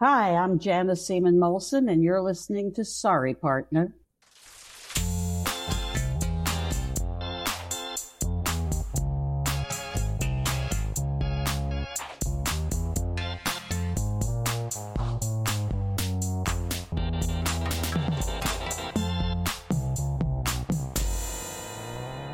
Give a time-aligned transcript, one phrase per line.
[0.00, 3.92] Hi, I'm Janice Seamon Molson, and you're listening to Sorry Partner.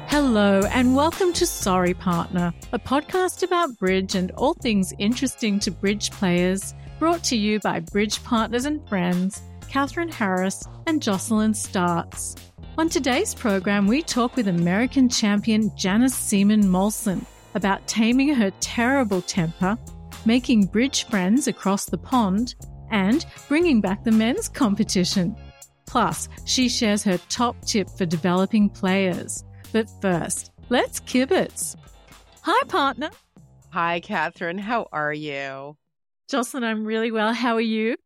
[0.09, 5.71] Hello, and welcome to Sorry Partner, a podcast about bridge and all things interesting to
[5.71, 12.39] bridge players, brought to you by bridge partners and friends, Catherine Harris and Jocelyn Startz.
[12.79, 19.23] On today's program, we talk with American champion Janice Seamon Molson about taming her terrible
[19.23, 19.79] temper,
[20.25, 22.55] making bridge friends across the pond,
[22.91, 25.37] and bringing back the men's competition.
[25.87, 29.45] Plus, she shares her top tip for developing players.
[29.73, 31.77] But first, let's kibitz.
[32.43, 33.11] Hi, partner.
[33.71, 34.59] Hi, Catherine.
[34.59, 35.77] How are you?
[36.29, 37.33] Jocelyn, I'm really well.
[37.35, 37.97] How are you?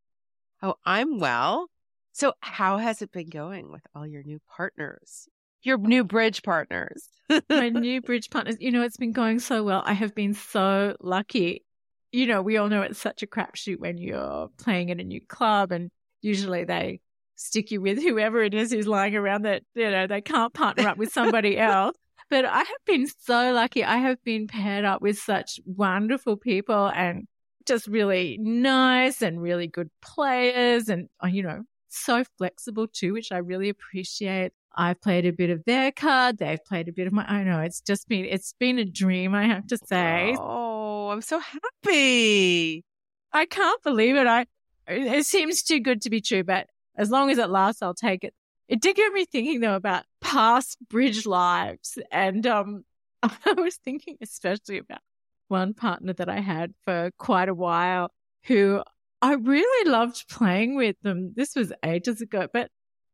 [0.63, 1.69] Oh, I'm well.
[2.13, 5.29] So, how has it been going with all your new partners?
[5.63, 7.09] Your new bridge partners.
[7.49, 8.57] My new bridge partners.
[8.59, 9.83] You know, it's been going so well.
[9.85, 11.65] I have been so lucky.
[12.11, 15.21] You know, we all know it's such a crapshoot when you're playing in a new
[15.21, 17.01] club, and usually they
[17.37, 20.89] stick you with whoever it is who's lying around that, you know, they can't partner
[20.89, 21.97] up with somebody else.
[22.31, 23.85] But I have been so lucky.
[23.85, 27.27] I have been paired up with such wonderful people and
[27.69, 33.31] just really nice and really good players and, uh, you know, so flexible too, which
[33.31, 34.53] I really appreciate.
[34.75, 36.39] I've played a bit of their card.
[36.39, 39.35] They've played a bit of my, I know it's just been, it's been a dream,
[39.35, 40.37] I have to say.
[40.39, 42.85] Oh, I'm so happy.
[43.33, 44.27] I can't believe it.
[44.27, 44.47] I,
[44.87, 48.25] it seems too good to be true, but as long as it lasts, I'll take
[48.25, 48.35] it.
[48.69, 51.99] It did get me thinking though about past bridge lives.
[52.13, 52.85] And um,
[53.23, 55.01] I was thinking especially about
[55.49, 58.11] one partner that I had for quite a while
[58.45, 58.83] who
[59.21, 61.33] I really loved playing with them.
[61.35, 62.71] This was ages ago, but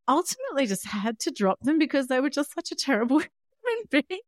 [0.07, 3.19] ultimately just had to drop them because they were just such a terrible
[3.63, 4.21] human being.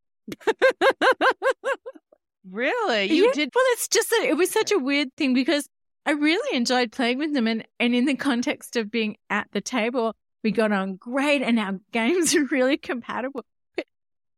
[2.50, 3.06] really?
[3.14, 3.52] You yeah, did?
[3.54, 5.68] Well, it's just, a, it was such a weird thing because
[6.06, 7.48] I really enjoyed playing with them.
[7.48, 11.60] And, and in the context of being at the table, we got on great and
[11.60, 13.46] our games are really compatible.
[13.76, 13.86] But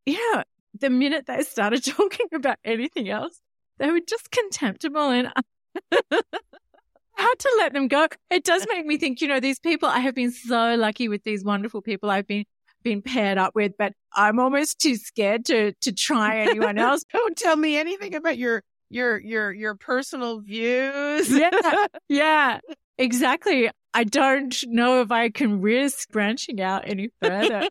[0.05, 0.43] yeah,
[0.79, 3.39] the minute they started talking about anything else,
[3.79, 5.31] they were just contemptible and
[5.91, 8.07] I had to let them go.
[8.29, 11.23] It does make me think, you know, these people, I have been so lucky with
[11.23, 12.45] these wonderful people I've been
[12.81, 17.03] been paired up with, but I'm almost too scared to to try anyone else.
[17.11, 21.29] Don't tell me anything about your your your your personal views.
[21.29, 22.59] yeah, yeah,
[22.97, 23.69] exactly.
[23.93, 27.67] I don't know if I can risk branching out any further.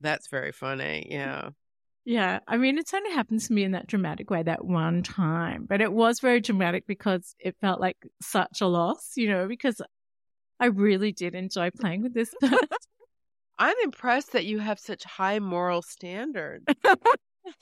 [0.00, 1.06] That's very funny.
[1.10, 1.50] Yeah.
[2.10, 2.40] Yeah.
[2.48, 5.80] I mean, it's only happened to me in that dramatic way that one time, but
[5.80, 9.80] it was very dramatic because it felt like such a loss, you know, because
[10.58, 12.58] I really did enjoy playing with this person.
[13.60, 16.64] I'm impressed that you have such high moral standards.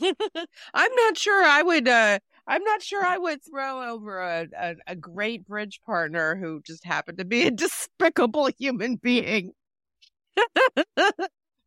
[0.00, 1.86] I'm not sure I would.
[1.86, 6.62] Uh, I'm not sure I would throw over a, a, a great bridge partner who
[6.65, 9.53] just happened to be a despicable human being.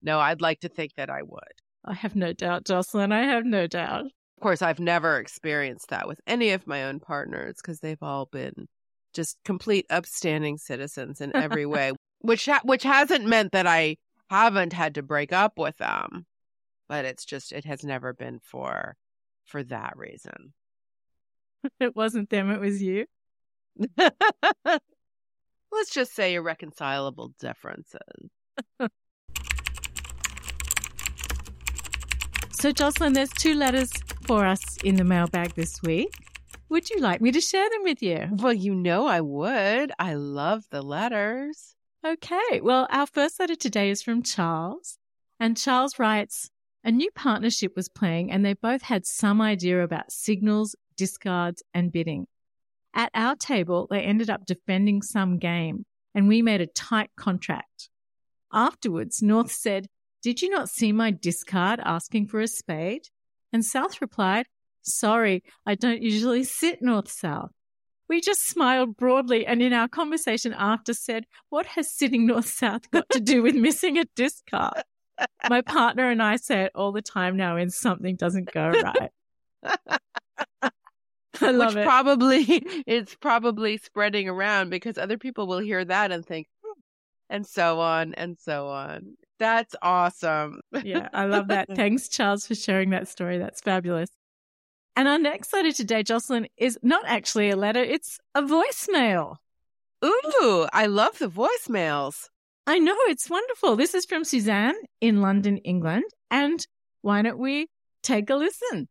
[0.01, 1.61] no, I'd like to think that I would.
[1.85, 3.11] I have no doubt, Jocelyn.
[3.11, 4.05] I have no doubt.
[4.05, 8.25] Of course, I've never experienced that with any of my own partners because they've all
[8.25, 8.67] been
[9.13, 13.97] just complete upstanding citizens in every way, which ha- which hasn't meant that I
[14.29, 16.25] haven't had to break up with them
[16.91, 18.97] but it's just it has never been for
[19.45, 20.53] for that reason.
[21.79, 23.05] It wasn't them, it was you.
[23.97, 24.81] Let's
[25.91, 28.31] just say irreconcilable differences.
[32.61, 33.91] So, Jocelyn, there's two letters
[34.21, 36.13] for us in the mailbag this week.
[36.69, 38.27] Would you like me to share them with you?
[38.33, 39.91] Well, you know I would.
[39.97, 41.75] I love the letters.
[42.05, 42.61] Okay.
[42.61, 44.99] Well, our first letter today is from Charles.
[45.39, 46.51] And Charles writes
[46.83, 51.91] a new partnership was playing and they both had some idea about signals, discards, and
[51.91, 52.27] bidding.
[52.93, 57.89] At our table, they ended up defending some game and we made a tight contract.
[58.53, 59.87] Afterwards, North said,
[60.21, 63.07] Did you not see my discard asking for a spade?
[63.51, 64.47] And South replied,
[64.81, 67.51] Sorry, I don't usually sit north south.
[68.07, 72.89] We just smiled broadly and in our conversation after said, What has sitting north south
[72.91, 74.83] got to do with missing a discard?
[75.49, 79.11] My partner and I say it all the time now when something doesn't go right.
[81.41, 81.85] I love Which it.
[81.85, 82.43] probably
[82.87, 86.47] it's probably spreading around because other people will hear that and think,
[87.31, 89.15] and so on and so on.
[89.39, 90.59] That's awesome.
[90.83, 91.67] yeah, I love that.
[91.75, 93.39] Thanks, Charles, for sharing that story.
[93.39, 94.09] That's fabulous.
[94.95, 99.37] And our next letter today, Jocelyn, is not actually a letter, it's a voicemail.
[100.03, 102.27] Ooh, I love the voicemails.
[102.67, 103.75] I know, it's wonderful.
[103.75, 106.03] This is from Suzanne in London, England.
[106.29, 106.65] And
[107.01, 107.67] why don't we
[108.03, 108.87] take a listen?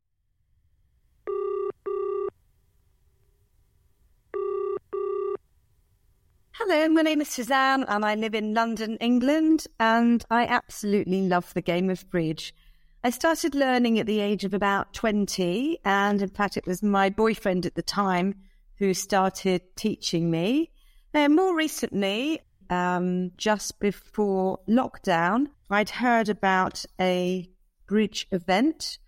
[6.62, 11.54] Hello, my name is Suzanne and I live in London, England, and I absolutely love
[11.54, 12.54] the game of bridge.
[13.02, 17.08] I started learning at the age of about 20, and in fact, it was my
[17.08, 18.34] boyfriend at the time
[18.76, 20.70] who started teaching me.
[21.14, 27.48] Now, more recently, um, just before lockdown, I'd heard about a
[27.86, 28.98] bridge event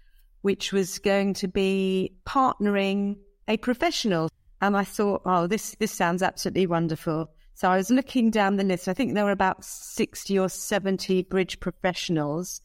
[0.40, 4.30] which was going to be partnering a professional.
[4.62, 7.28] And I thought, oh, this, this sounds absolutely wonderful.
[7.62, 8.88] So I was looking down the list.
[8.88, 12.60] I think there were about 60 or 70 bridge professionals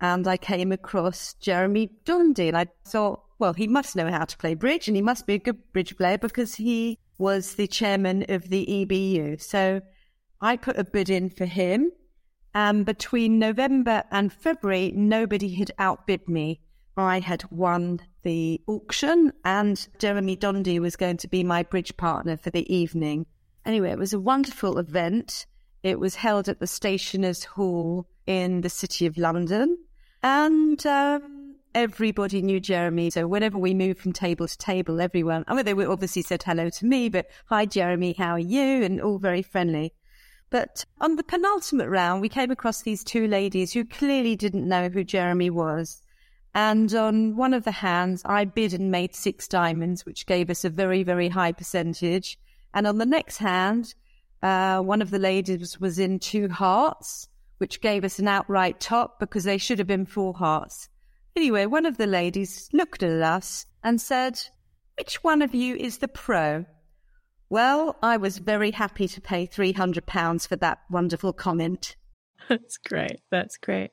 [0.00, 2.48] and I came across Jeremy Dhondy.
[2.48, 5.34] And I thought, well, he must know how to play bridge and he must be
[5.34, 9.40] a good bridge player because he was the chairman of the EBU.
[9.40, 9.82] So
[10.40, 11.92] I put a bid in for him.
[12.52, 16.58] And between November and February, nobody had outbid me.
[16.96, 22.36] I had won the auction and Jeremy Dhondy was going to be my bridge partner
[22.36, 23.26] for the evening.
[23.64, 25.46] Anyway, it was a wonderful event.
[25.82, 29.78] It was held at the Stationers Hall in the City of London.
[30.22, 33.10] And um, everybody knew Jeremy.
[33.10, 36.68] So whenever we moved from table to table, everyone, I mean, they obviously said hello
[36.68, 38.82] to me, but hi, Jeremy, how are you?
[38.82, 39.92] And all very friendly.
[40.50, 44.88] But on the penultimate round, we came across these two ladies who clearly didn't know
[44.88, 46.02] who Jeremy was.
[46.54, 50.64] And on one of the hands, I bid and made six diamonds, which gave us
[50.64, 52.36] a very, very high percentage.
[52.74, 53.94] And on the next hand,
[54.42, 57.28] uh, one of the ladies was in two hearts
[57.58, 60.88] which gave us an outright top because they should have been four hearts.
[61.36, 64.40] Anyway, one of the ladies looked at us and said,
[64.96, 66.64] Which one of you is the pro?
[67.50, 71.96] Well, I was very happy to pay £300 for that wonderful comment.
[72.48, 73.20] That's great.
[73.30, 73.90] That's great.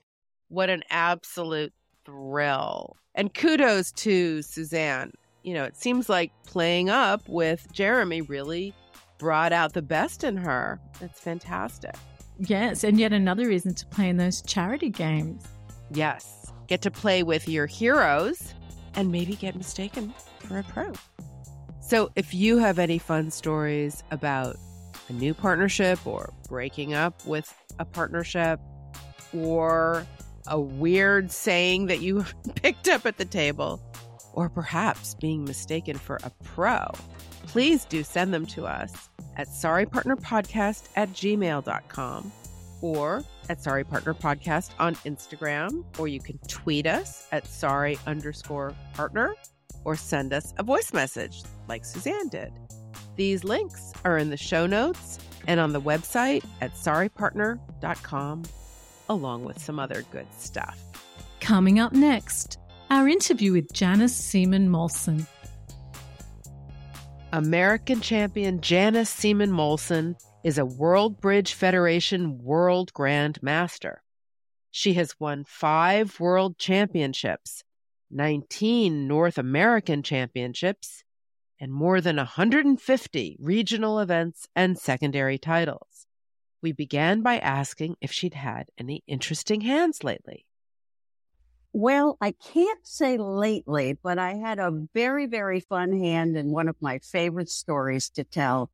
[0.47, 1.73] What an absolute
[2.05, 2.95] thrill.
[3.15, 5.11] And kudos to Suzanne.
[5.47, 8.73] You know, it seems like playing up with Jeremy really
[9.17, 10.77] brought out the best in her.
[10.99, 11.95] It's fantastic.
[12.37, 15.45] Yes, and yet another reason to play in those charity games.
[15.89, 18.55] Yes, get to play with your heroes
[18.95, 20.91] and maybe get mistaken for a pro.
[21.79, 24.57] So, if you have any fun stories about
[25.07, 28.59] a new partnership or breaking up with a partnership
[29.33, 30.05] or
[30.47, 33.81] a weird saying that you picked up at the table,
[34.37, 36.85] or perhaps being mistaken for a pro,
[37.47, 42.31] please do send them to us at sorrypartnerpodcast at gmail.com
[42.81, 48.75] or at Sorry Partner Podcast on Instagram, or you can tweet us at sorry underscore
[48.93, 49.33] partner
[49.83, 52.53] or send us a voice message like Suzanne did.
[53.15, 55.17] These links are in the show notes
[55.47, 58.43] and on the website at sorrypartner.com,
[59.09, 60.79] along with some other good stuff.
[61.39, 65.27] Coming up next, our interview with Janice Seamon Molson.
[67.33, 74.01] American champion Janice Seamon Molson is a World Bridge Federation World Grand Master.
[74.71, 77.63] She has won five World Championships,
[78.09, 81.03] 19 North American Championships,
[81.59, 86.07] and more than 150 regional events and secondary titles.
[86.61, 90.46] We began by asking if she'd had any interesting hands lately.
[91.79, 96.67] Well, I can't say lately, but I had a very, very fun hand and one
[96.67, 98.71] of my favorite stories to tell.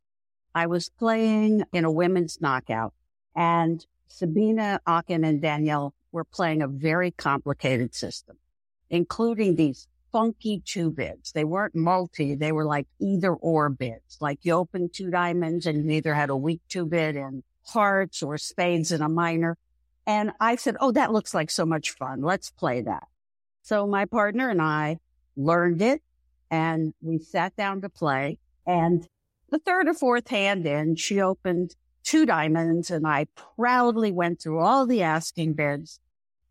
[0.55, 2.93] I was playing in a women's knockout
[3.35, 4.55] and Sabine
[4.87, 8.37] Auken and Daniela were playing a very complicated system,
[8.89, 11.33] including these funky two bids.
[11.33, 12.35] They weren't multi.
[12.35, 16.29] They were like either or bids, like you open two diamonds and you either had
[16.29, 19.57] a weak two bid and hearts or spades and a minor.
[20.05, 22.21] And I said, Oh, that looks like so much fun.
[22.21, 23.07] Let's play that.
[23.61, 24.99] So my partner and I
[25.37, 26.01] learned it
[26.51, 28.37] and we sat down to play.
[28.67, 29.07] And
[29.49, 34.59] the third or fourth hand in, she opened two diamonds and I proudly went through
[34.59, 35.99] all the asking bids.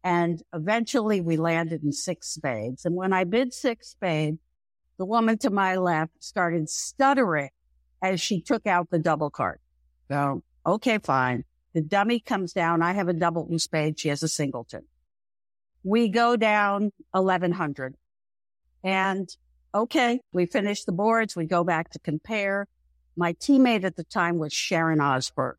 [0.02, 2.84] And eventually we landed in six spades.
[2.84, 4.38] And when I bid six spades,
[4.98, 7.50] the woman to my left started stuttering
[8.02, 9.60] as she took out the double card.
[10.10, 11.44] So, okay, fine.
[11.74, 12.82] The dummy comes down.
[12.82, 13.98] I have a double in spade.
[13.98, 14.84] She has a singleton.
[15.82, 17.96] We go down 1100
[18.84, 19.28] and
[19.74, 21.34] okay, we finish the boards.
[21.34, 22.68] We go back to compare.
[23.16, 25.56] My teammate at the time was Sharon Osberg,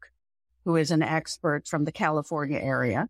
[0.65, 3.09] who is an expert from the California area.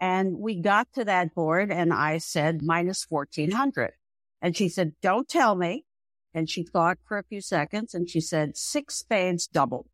[0.00, 3.92] And we got to that board and I said minus 1400.
[4.40, 5.84] And she said, don't tell me.
[6.32, 9.86] And she thought for a few seconds and she said, six spades double.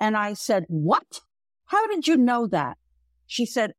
[0.00, 1.20] And I said, what?
[1.72, 2.76] How did you know that?
[3.26, 3.72] She said,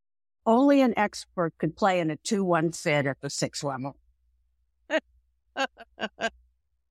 [0.47, 3.97] only an expert could play in a 2-1 fit at the six level.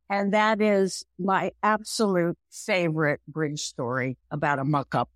[0.09, 5.11] and that is my absolute favorite bridge story about a muck up.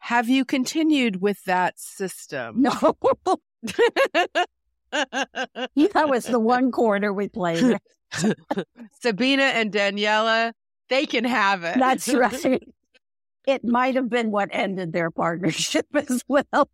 [0.00, 2.60] Have you continued with that system?
[2.60, 2.70] No.
[4.92, 7.78] that was the one corner we played.
[9.00, 10.52] Sabine and Daniela,
[10.90, 11.78] they can have it.
[11.78, 12.62] That's right.
[13.46, 16.68] It might have been what ended their partnership as well.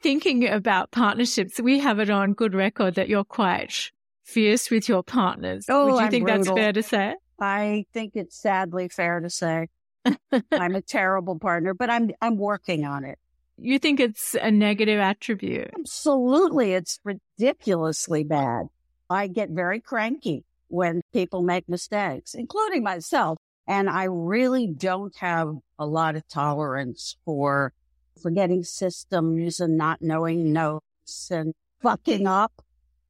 [0.00, 3.90] Thinking about partnerships, we have it on good record that you're quite
[4.22, 5.66] fierce with your partners.
[5.68, 7.16] Oh, Would you I'm think that's fair to say?
[7.40, 9.68] I think it's sadly fair to say
[10.52, 13.18] I'm a terrible partner, but I'm I'm working on it.
[13.56, 15.70] You think it's a negative attribute?
[15.76, 18.66] Absolutely, it's ridiculously bad.
[19.10, 23.38] I get very cranky when people make mistakes, including myself,
[23.68, 27.74] and I really don't have a lot of tolerance for
[28.20, 32.62] forgetting systems and not knowing notes and fucking up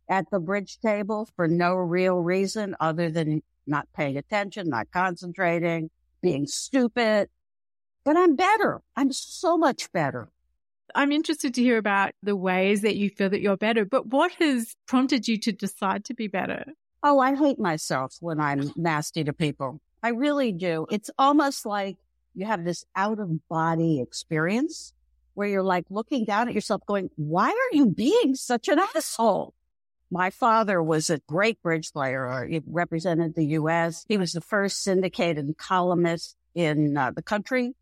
[0.09, 5.91] at the bridge table for no real reason other than not paying attention, not concentrating,
[6.23, 7.29] being stupid.
[8.05, 8.83] But I'm better.
[8.97, 10.29] I'm so much better.
[10.95, 14.33] I'm interested to hear about the ways that you feel that you're better, but what
[14.41, 16.65] has prompted you to decide to be better?
[17.03, 19.81] Oh, I hate myself when I'm nasty to people.
[20.03, 20.87] I really do.
[20.91, 21.97] It's almost like
[22.35, 24.93] you have this out of body experience
[25.35, 29.55] where you're like looking down at yourself going, why are you being such an asshole?
[30.11, 32.47] My father was a great bridge player.
[32.49, 34.05] He represented the U.S.
[34.09, 37.75] He was the first syndicated columnist in uh, the country.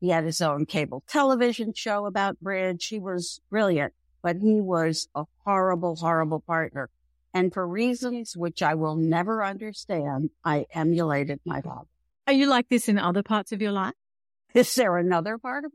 [0.00, 2.86] He had his own cable television show about bridge.
[2.86, 6.88] He was brilliant, but he was a horrible, horrible partner.
[7.34, 11.88] And for reasons which I will never understand, I emulated my father.
[12.26, 13.94] Are you like this in other parts of your life?
[14.54, 15.72] Is there another part of?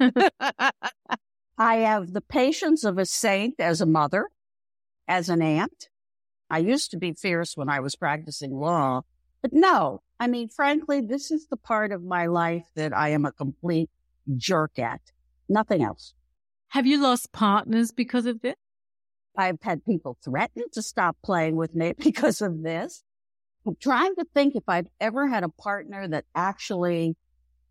[1.58, 4.28] I have the patience of a saint as a mother,
[5.08, 5.88] as an aunt.
[6.50, 9.02] I used to be fierce when I was practicing law,
[9.42, 13.24] but no, I mean, frankly, this is the part of my life that I am
[13.24, 13.90] a complete
[14.36, 15.00] jerk at.
[15.48, 16.14] Nothing else.
[16.68, 18.56] Have you lost partners because of this?
[19.38, 23.04] I've had people threaten to stop playing with me because of this.
[23.66, 27.16] I'm trying to think if I've ever had a partner that actually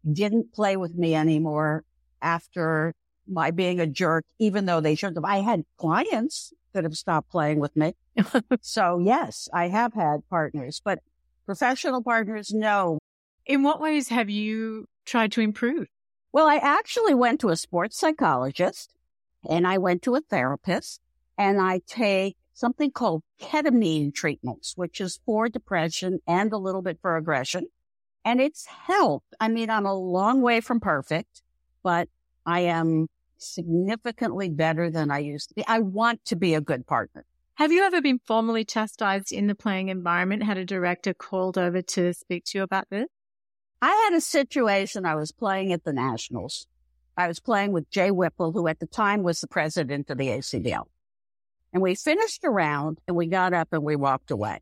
[0.10, 1.84] didn't play with me anymore
[2.22, 2.94] after
[3.28, 5.26] my being a jerk, even though they shouldn't have.
[5.26, 7.94] I had clients that have stopped playing with me.
[8.62, 11.00] so yes, I have had partners, but
[11.46, 13.00] professional partners, no.
[13.46, 15.88] In what ways have you tried to improve?
[16.32, 18.94] Well, I actually went to a sports psychologist
[19.50, 21.02] and I went to a therapist
[21.38, 26.98] and I take something called ketamine treatments, which is for depression and a little bit
[27.02, 27.68] for aggression.
[28.26, 29.34] And it's helped.
[29.40, 31.42] I mean, I'm a long way from perfect,
[31.84, 32.10] but
[32.46, 35.64] I am significantly better than I used to be.
[35.68, 37.26] I want to be a good partner.
[37.56, 40.44] Have you ever been formally chastised in the playing environment?
[40.44, 43.08] Had a director called over to speak to you about this?
[43.82, 45.06] I had a situation.
[45.06, 46.68] I was playing at the Nationals.
[47.16, 50.28] I was playing with Jay Whipple, who at the time was the president of the
[50.28, 50.86] ACBL.
[51.78, 54.62] And we finished a round and we got up and we walked away.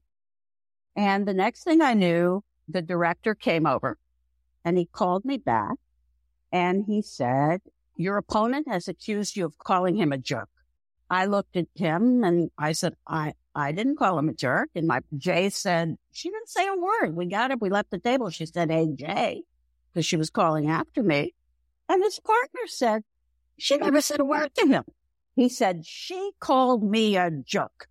[0.98, 3.98] And the next thing I knew, the director came over
[4.66, 5.78] and he called me back
[6.52, 7.62] and he said,
[7.96, 10.50] your opponent has accused you of calling him a jerk.
[11.10, 14.72] I looked at him and I said, I, I didn't call him a jerk.
[14.76, 17.16] And my Jay said, she didn't say a word.
[17.16, 17.62] We got up.
[17.62, 18.30] We left the table.
[18.30, 19.44] She said, Hey, Jay,
[19.94, 21.34] because she was calling after me.
[21.88, 23.04] And his partner said,
[23.58, 24.84] she never said a word to him.
[25.36, 27.88] He said, she called me a jerk.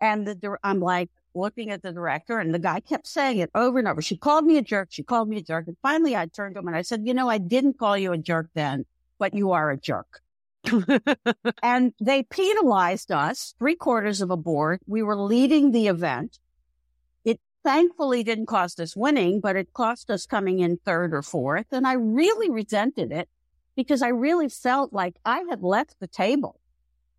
[0.00, 3.78] And the, I'm like looking at the director and the guy kept saying it over
[3.78, 4.00] and over.
[4.00, 4.88] She called me a jerk.
[4.90, 5.66] She called me a jerk.
[5.66, 8.12] And finally I turned to him and I said, you know, I didn't call you
[8.12, 8.86] a jerk then,
[9.18, 10.20] but you are a jerk.
[11.62, 14.80] and they penalized us three quarters of a board.
[14.86, 16.38] We were leading the event.
[17.24, 21.66] It thankfully didn't cost us winning, but it cost us coming in third or fourth.
[21.72, 23.28] And I really resented it
[23.76, 26.60] because I really felt like I had left the table.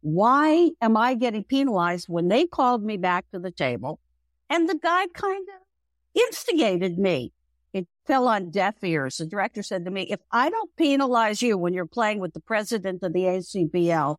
[0.01, 3.99] Why am I getting penalized when they called me back to the table?
[4.49, 7.33] And the guy kind of instigated me.
[7.73, 9.17] It fell on deaf ears.
[9.17, 12.39] The director said to me, if I don't penalize you when you're playing with the
[12.39, 14.15] president of the ACBL,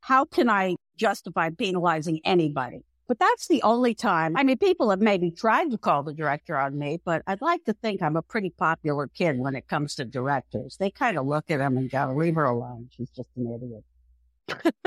[0.00, 2.84] how can I justify penalizing anybody?
[3.06, 4.36] But that's the only time.
[4.36, 7.64] I mean, people have maybe tried to call the director on me, but I'd like
[7.64, 10.76] to think I'm a pretty popular kid when it comes to directors.
[10.78, 12.88] They kind of look at him and go, leave her alone.
[12.96, 13.84] She's just an idiot.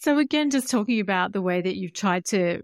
[0.00, 2.62] So again, just talking about the way that you've tried to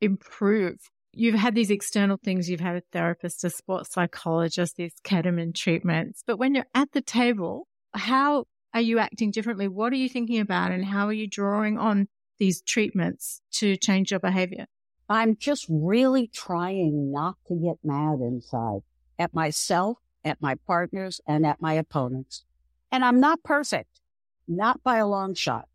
[0.00, 0.78] improve.
[1.12, 2.48] You've had these external things.
[2.48, 6.24] You've had a therapist, a sports psychologist, these ketamine treatments.
[6.26, 9.68] But when you're at the table, how are you acting differently?
[9.68, 12.08] What are you thinking about and how are you drawing on
[12.38, 14.64] these treatments to change your behavior?
[15.10, 18.80] I'm just really trying not to get mad inside
[19.18, 22.46] at myself, at my partners, and at my opponents.
[22.90, 24.00] And I'm not perfect,
[24.48, 25.68] not by a long shot.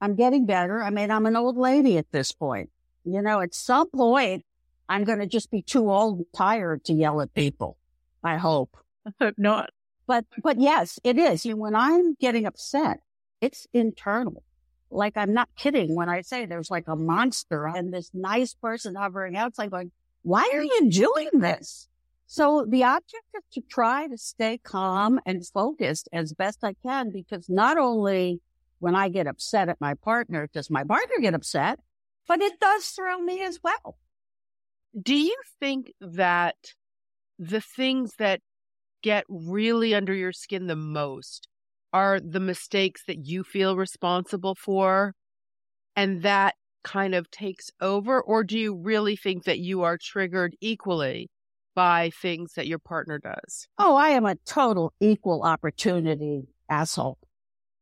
[0.00, 0.82] I'm getting better.
[0.82, 2.70] I mean, I'm an old lady at this point.
[3.04, 4.44] You know, at some point,
[4.88, 7.76] I'm going to just be too old and tired to yell at people.
[8.22, 8.76] I hope.
[9.06, 9.70] I hope not.
[10.06, 11.46] But, but yes, it is.
[11.46, 13.00] You know, when I'm getting upset,
[13.40, 14.42] it's internal.
[14.90, 18.96] Like I'm not kidding when I say there's like a monster and this nice person
[18.96, 21.88] hovering outside going, why are you doing this?
[22.32, 27.10] So the object is to try to stay calm and focused as best I can
[27.10, 28.40] because not only
[28.78, 31.80] when I get upset at my partner, does my partner get upset,
[32.28, 33.98] but it does throw me as well.
[35.02, 36.54] Do you think that
[37.40, 38.42] the things that
[39.02, 41.48] get really under your skin the most
[41.92, 45.16] are the mistakes that you feel responsible for
[45.96, 48.20] and that kind of takes over?
[48.22, 51.28] Or do you really think that you are triggered equally
[51.74, 53.68] by things that your partner does?
[53.78, 57.18] Oh, I am a total equal opportunity asshole.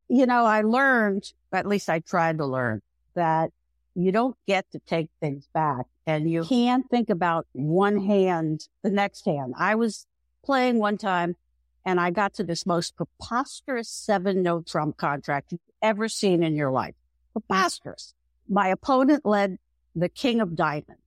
[0.08, 2.80] You know, I learned, at least I tried to learn,
[3.14, 3.50] that
[3.94, 8.90] you don't get to take things back and you can't think about one hand, the
[8.90, 9.54] next hand.
[9.58, 10.06] I was
[10.44, 11.36] playing one time
[11.84, 16.54] and I got to this most preposterous seven no trump contract you've ever seen in
[16.54, 16.94] your life.
[17.36, 17.42] Mm.
[17.46, 18.14] Preposterous.
[18.48, 19.58] My opponent led
[19.94, 21.02] the king of diamonds.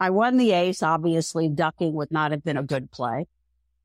[0.00, 3.26] I won the ace, obviously ducking would not have been a good play.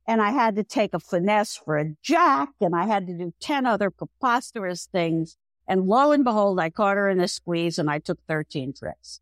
[0.06, 3.34] And I had to take a finesse for a jack and I had to do
[3.40, 5.38] 10 other preposterous things.
[5.68, 9.22] And lo and behold, I caught her in a squeeze and I took 13 tricks.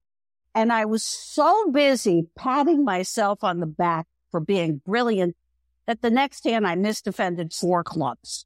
[0.53, 5.37] And I was so busy patting myself on the back for being brilliant
[5.85, 8.45] that the next hand I misdefended four clubs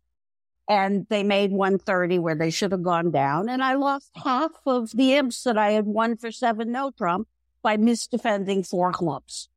[0.68, 3.50] and they made 130 where they should have gone down.
[3.50, 7.28] And I lost half of the imps that I had won for seven no trump
[7.66, 9.50] by misdefending four clubs.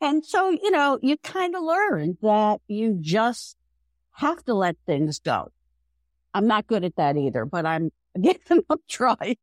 [0.00, 3.58] And so, you know, you kind of learn that you just
[4.12, 5.52] have to let things go.
[6.32, 9.36] I'm not good at that either, but I'm again, I'm trying.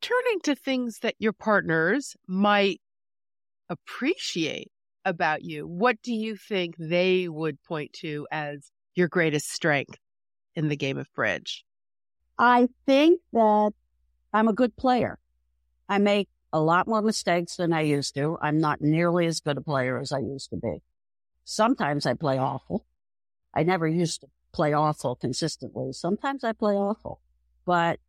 [0.00, 2.80] Turning to things that your partners might
[3.68, 4.72] appreciate
[5.04, 9.98] about you, what do you think they would point to as your greatest strength
[10.54, 11.66] in the game of bridge?
[12.38, 13.72] I think that
[14.32, 15.18] I'm a good player.
[15.86, 18.38] I make a lot more mistakes than I used to.
[18.40, 20.82] I'm not nearly as good a player as I used to be.
[21.44, 22.86] Sometimes I play awful.
[23.54, 25.92] I never used to play awful consistently.
[25.92, 27.20] Sometimes I play awful,
[27.64, 28.00] but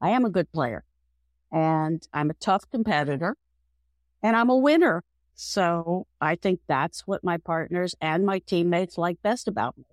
[0.00, 0.84] I am a good player
[1.52, 3.36] and I'm a tough competitor
[4.22, 5.04] and I'm a winner.
[5.34, 9.84] So I think that's what my partners and my teammates like best about me.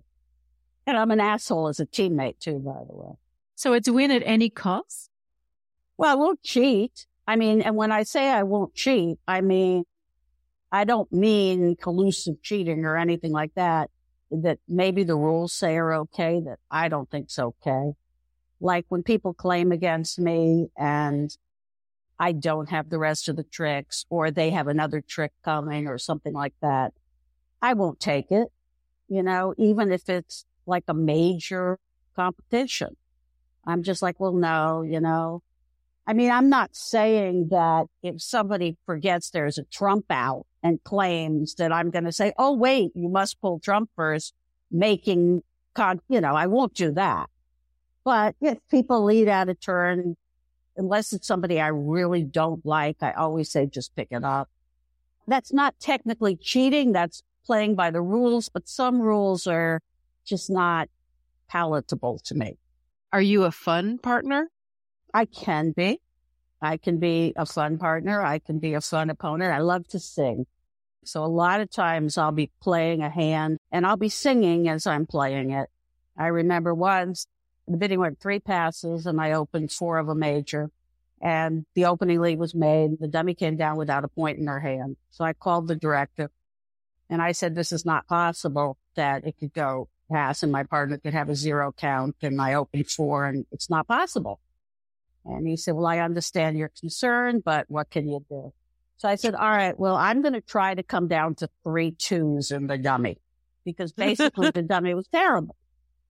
[0.86, 3.14] And I'm an asshole as a teammate too, by the way.
[3.54, 5.10] So it's win at any cost?
[5.96, 7.06] Well, I won't cheat.
[7.26, 9.84] I mean, and when I say I won't cheat, I mean,
[10.70, 13.90] I don't mean collusive cheating or anything like that,
[14.30, 17.92] that maybe the rules say are okay that I don't think's okay.
[18.60, 21.36] Like when people claim against me and
[22.18, 25.98] I don't have the rest of the tricks or they have another trick coming or
[25.98, 26.92] something like that.
[27.60, 28.48] I won't take it,
[29.08, 31.78] you know, even if it's like a major
[32.14, 32.96] competition.
[33.66, 35.42] I'm just like, well, no, you know,
[36.06, 41.54] I mean, I'm not saying that if somebody forgets there's a Trump out and claims
[41.54, 44.34] that I'm going to say, oh, wait, you must pull Trump first,
[44.70, 45.42] making,
[45.74, 47.30] con- you know, I won't do that.
[48.04, 50.16] But if people lead out of turn,
[50.76, 54.50] unless it's somebody I really don't like, I always say just pick it up.
[55.26, 56.92] That's not technically cheating.
[56.92, 59.80] That's playing by the rules, but some rules are
[60.26, 60.88] just not
[61.48, 62.58] palatable to me.
[63.12, 64.50] Are you a fun partner?
[65.14, 66.00] I can be.
[66.60, 68.20] I can be a fun partner.
[68.20, 69.52] I can be a fun opponent.
[69.52, 70.46] I love to sing.
[71.04, 74.86] So a lot of times I'll be playing a hand and I'll be singing as
[74.86, 75.68] I'm playing it.
[76.16, 77.26] I remember once
[77.68, 80.70] the bidding went three passes and I opened four of a major
[81.22, 82.98] and the opening lead was made.
[82.98, 84.96] The dummy came down without a point in her hand.
[85.10, 86.30] So I called the director
[87.08, 90.98] and I said, this is not possible that it could go pass and my partner
[90.98, 94.40] could have a zero count and I opened four and it's not possible.
[95.24, 98.52] And he said, well, I understand your concern, but what can you do?
[98.98, 101.92] So I said, all right, well, I'm going to try to come down to three
[101.92, 103.18] twos in the dummy
[103.64, 105.56] because basically the dummy was terrible.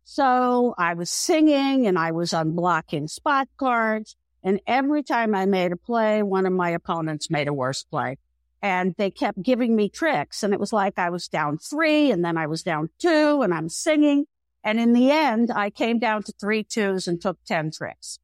[0.05, 4.16] So I was singing and I was unblocking spot cards.
[4.42, 8.18] And every time I made a play, one of my opponents made a worse play.
[8.61, 10.42] And they kept giving me tricks.
[10.42, 13.55] And it was like I was down three and then I was down two and
[13.55, 14.27] I'm singing.
[14.62, 18.18] And in the end, I came down to three twos and took 10 tricks.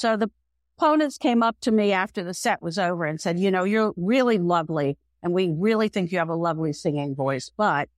[0.00, 0.30] So the
[0.78, 3.92] opponents came up to me after the set was over and said, you know, you're
[3.98, 4.96] really lovely.
[5.22, 7.50] And we really think you have a lovely singing voice.
[7.54, 7.90] But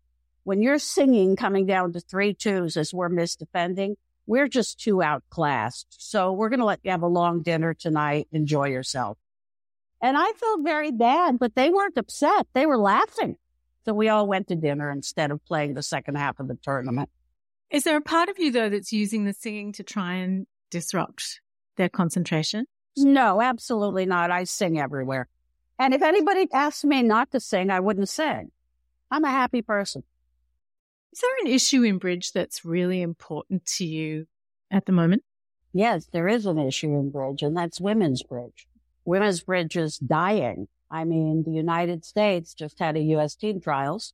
[0.42, 3.94] when you're singing coming down to three twos as we're misdefending,
[4.26, 5.94] we're just too outclassed.
[5.96, 8.26] So we're going to let you have a long dinner tonight.
[8.32, 9.16] Enjoy yourself.
[10.00, 12.48] And I felt very bad, but they weren't upset.
[12.52, 13.36] They were laughing.
[13.84, 17.10] So we all went to dinner instead of playing the second half of the tournament.
[17.70, 21.41] Is there a part of you though that's using the singing to try and disrupt
[21.76, 22.66] their concentration?
[22.96, 24.30] No, absolutely not.
[24.30, 25.28] I sing everywhere.
[25.78, 28.50] And if anybody asked me not to sing, I wouldn't sing.
[29.10, 30.02] I'm a happy person.
[31.12, 34.26] Is there an issue in bridge that's really important to you
[34.70, 35.22] at the moment?
[35.72, 38.66] Yes, there is an issue in bridge, and that's women's bridge.
[39.04, 40.68] Women's bridge is dying.
[40.90, 43.34] I mean, the United States just had a U.S.
[43.34, 44.12] team trials.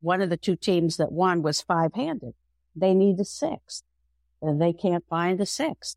[0.00, 2.34] One of the two teams that won was five handed.
[2.74, 3.84] They need a sixth.
[4.42, 5.96] And they can't find a sixth.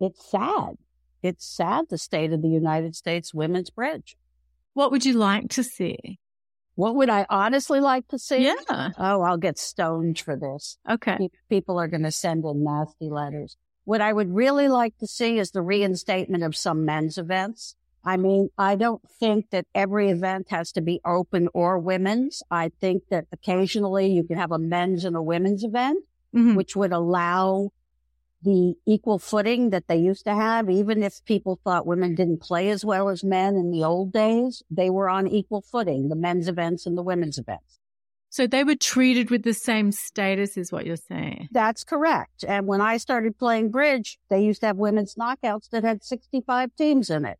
[0.00, 0.76] It's sad.
[1.22, 4.16] It's sad the state of the United States women's bridge.
[4.74, 6.18] What would you like to see?
[6.74, 8.44] What would I honestly like to see?
[8.44, 8.90] Yeah.
[8.98, 10.76] Oh, I'll get stoned for this.
[10.88, 11.30] Okay.
[11.48, 13.56] People are going to send in nasty letters.
[13.84, 17.76] What I would really like to see is the reinstatement of some men's events.
[18.04, 22.42] I mean, I don't think that every event has to be open or women's.
[22.50, 26.04] I think that occasionally you can have a men's and a women's event,
[26.34, 26.56] Mhm.
[26.56, 27.70] which would allow
[28.42, 30.70] the equal footing that they used to have.
[30.70, 34.62] Even if people thought women didn't play as well as men in the old days,
[34.70, 37.80] they were on equal footing, the men's events and the women's events.
[38.28, 41.48] So they were treated with the same status, is what you're saying.
[41.52, 42.44] That's correct.
[42.46, 46.76] And when I started playing bridge, they used to have women's knockouts that had 65
[46.76, 47.38] teams in it.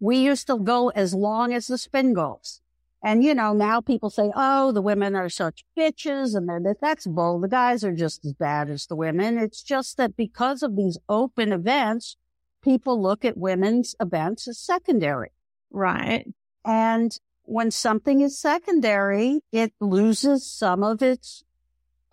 [0.00, 2.60] We used to go as long as the Spingolds.
[3.04, 6.74] And you know, now people say, oh, the women are such bitches and they're.
[6.80, 7.38] That's bull.
[7.38, 9.36] The guys are just as bad as the women.
[9.36, 12.16] It's just that because of these open events,
[12.62, 15.32] people look at women's events as secondary.
[15.70, 16.24] Right.
[16.64, 21.44] And when something is secondary, it loses some of its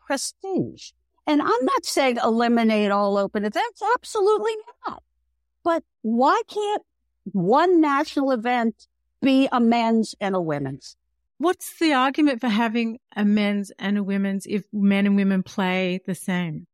[0.06, 0.92] prestige.
[1.26, 3.82] And I'm not saying eliminate all open events.
[3.96, 5.04] Absolutely not.
[5.64, 6.84] But why can't
[7.24, 8.88] one national event
[9.22, 10.96] be a men's and a women's?
[11.38, 16.00] What's the argument for having a men's and a women's if men and women play
[16.06, 16.68] the same?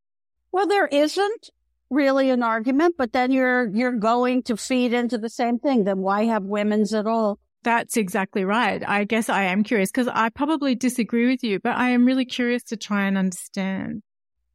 [0.52, 1.50] Well, there isn't
[1.90, 5.86] really an argument, but then you're, you're going to feed into the same thing.
[5.86, 7.40] Then why have women's at all?
[7.64, 8.84] That's exactly right.
[8.88, 12.26] I guess I am curious because I probably disagree with you, but I am really
[12.26, 14.04] curious to try and understand.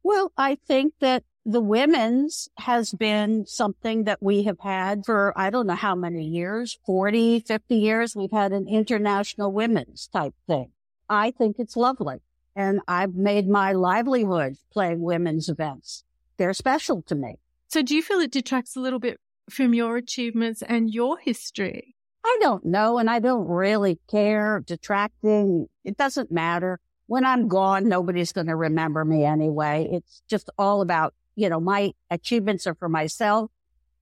[0.03, 5.49] Well, I think that the women's has been something that we have had for, I
[5.49, 8.15] don't know how many years, 40, 50 years.
[8.15, 10.71] We've had an international women's type thing.
[11.09, 12.21] I think it's lovely.
[12.55, 16.03] And I've made my livelihood playing women's events.
[16.37, 17.39] They're special to me.
[17.67, 21.95] So do you feel it detracts a little bit from your achievements and your history?
[22.23, 22.99] I don't know.
[22.99, 24.63] And I don't really care.
[24.65, 26.79] Detracting, it doesn't matter.
[27.07, 29.89] When I'm gone, nobody's going to remember me anyway.
[29.91, 33.51] It's just all about, you know, my achievements are for myself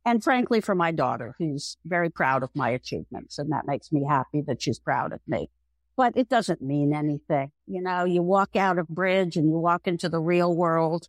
[0.05, 3.37] and frankly for my daughter, who's very proud of my achievements.
[3.37, 5.49] And that makes me happy that she's proud of me.
[5.95, 7.51] But it doesn't mean anything.
[7.67, 11.07] You know, you walk out of bridge and you walk into the real world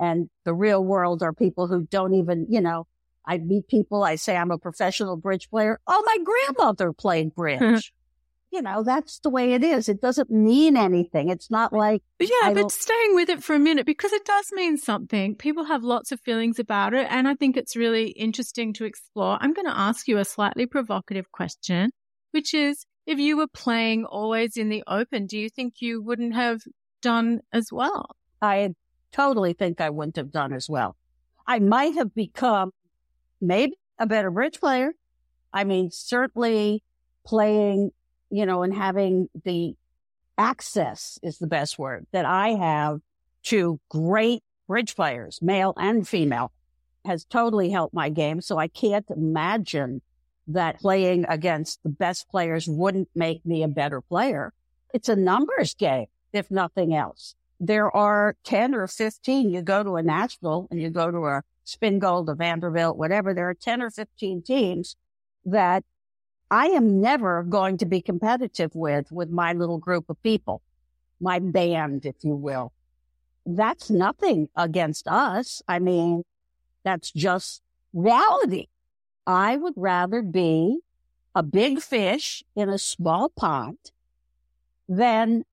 [0.00, 2.86] and the real world are people who don't even, you know,
[3.26, 4.02] I meet people.
[4.02, 5.80] I say I'm a professional bridge player.
[5.86, 7.92] Oh, my grandmother played bridge.
[8.52, 9.88] you know, that's the way it is.
[9.88, 11.30] It doesn't mean anything.
[11.30, 14.52] It's not like, Yeah, I but staying with it for a minute because it does
[14.52, 15.34] mean something.
[15.36, 19.38] People have lots of feelings about it, and I think it's really interesting to explore.
[19.40, 21.90] I'm going to ask you a slightly provocative question,
[22.32, 26.34] which is if you were playing always in the open, do you think you wouldn't
[26.34, 26.60] have
[27.00, 28.14] done as well?
[28.42, 28.74] I
[29.12, 30.96] totally think I wouldn't have done as well.
[31.46, 32.72] I might have become
[33.40, 34.92] maybe a better bridge player.
[35.52, 36.82] I mean, certainly
[37.26, 37.90] playing,
[38.32, 39.76] you know, and having the
[40.38, 43.00] access is the best word that I have
[43.44, 46.50] to great bridge players, male and female,
[47.04, 48.40] has totally helped my game.
[48.40, 50.00] So I can't imagine
[50.48, 54.54] that playing against the best players wouldn't make me a better player.
[54.94, 57.34] It's a numbers game, if nothing else.
[57.60, 59.50] There are 10 or 15.
[59.50, 63.34] You go to a national and you go to a Spingold, a Vanderbilt, whatever.
[63.34, 64.96] There are 10 or 15 teams
[65.44, 65.84] that
[66.52, 70.60] I am never going to be competitive with, with my little group of people,
[71.18, 72.74] my band, if you will.
[73.46, 75.62] that's nothing against us.
[75.66, 76.24] I mean,
[76.84, 77.62] that's just
[77.94, 78.66] reality.
[79.26, 80.80] I would rather be
[81.34, 83.78] a big fish in a small pond
[84.86, 85.44] than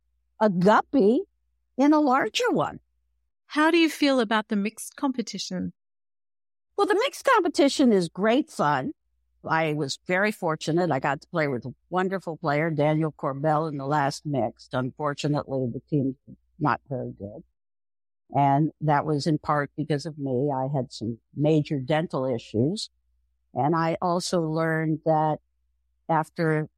[0.41, 1.21] a guppy
[1.77, 2.81] in a larger one.
[3.47, 5.71] How do you feel about the mixed competition?
[6.75, 8.91] Well, the mixed competition is great fun.
[9.47, 10.91] I was very fortunate.
[10.91, 14.73] I got to play with a wonderful player, Daniel Korbel, in the last mixed.
[14.73, 16.15] Unfortunately, the team
[16.59, 17.43] not very good.
[18.31, 20.51] And that was in part because of me.
[20.53, 22.89] I had some major dental issues.
[23.53, 25.39] And I also learned that
[26.07, 26.69] after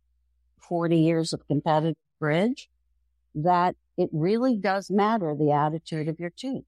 [0.59, 2.69] 40 years of competitive bridge,
[3.35, 6.63] that it really does matter the attitude of your team.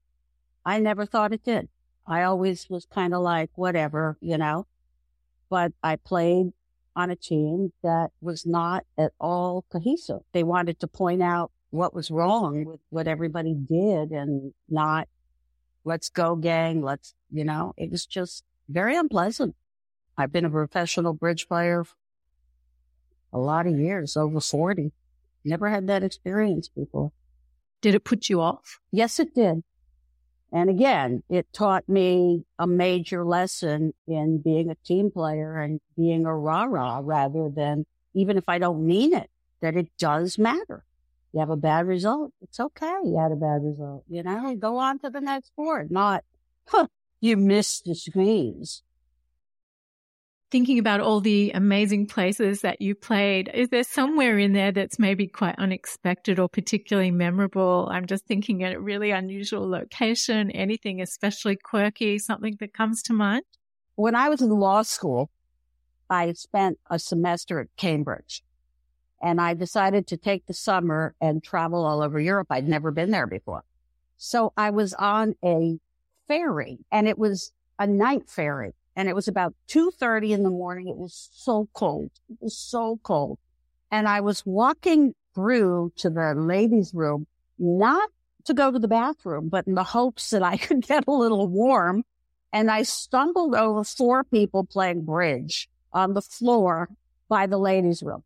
[0.64, 1.68] I never thought it did.
[2.06, 4.66] I always was kind of like, whatever, you know,
[5.50, 6.52] but I played
[6.96, 10.20] on a team that was not at all cohesive.
[10.32, 15.08] They wanted to point out what was wrong with what everybody did and not
[15.84, 16.82] let's go gang.
[16.82, 19.54] Let's, you know, it was just very unpleasant.
[20.16, 21.84] I've been a professional bridge player
[23.32, 24.92] a lot of years, over 40.
[25.44, 27.12] Never had that experience before.
[27.82, 28.78] Did it put you off?
[28.92, 29.62] Yes, it did.
[30.54, 36.26] And again, it taught me a major lesson in being a team player and being
[36.26, 39.28] a rah rah rather than, even if I don't mean it,
[39.60, 40.84] that it does matter.
[41.32, 42.32] You have a bad result.
[42.40, 43.00] It's okay.
[43.04, 44.04] You had a bad result.
[44.08, 46.22] You know, go on to the next board, not,
[46.68, 46.86] huh,
[47.20, 48.84] you missed the squeeze.
[50.54, 55.00] Thinking about all the amazing places that you played, is there somewhere in there that's
[55.00, 57.88] maybe quite unexpected or particularly memorable?
[57.90, 63.12] I'm just thinking at a really unusual location, anything especially quirky, something that comes to
[63.12, 63.42] mind?
[63.96, 65.28] When I was in law school,
[66.08, 68.44] I spent a semester at Cambridge
[69.20, 72.46] and I decided to take the summer and travel all over Europe.
[72.50, 73.64] I'd never been there before.
[74.18, 75.80] So I was on a
[76.28, 80.88] ferry and it was a night ferry and it was about 2.30 in the morning.
[80.88, 82.10] It was so cold.
[82.30, 83.38] It was so cold.
[83.90, 87.26] And I was walking through to the ladies room,
[87.58, 88.08] not
[88.44, 91.48] to go to the bathroom, but in the hopes that I could get a little
[91.48, 92.04] warm.
[92.52, 96.88] And I stumbled over four people playing bridge on the floor
[97.28, 98.22] by the ladies room.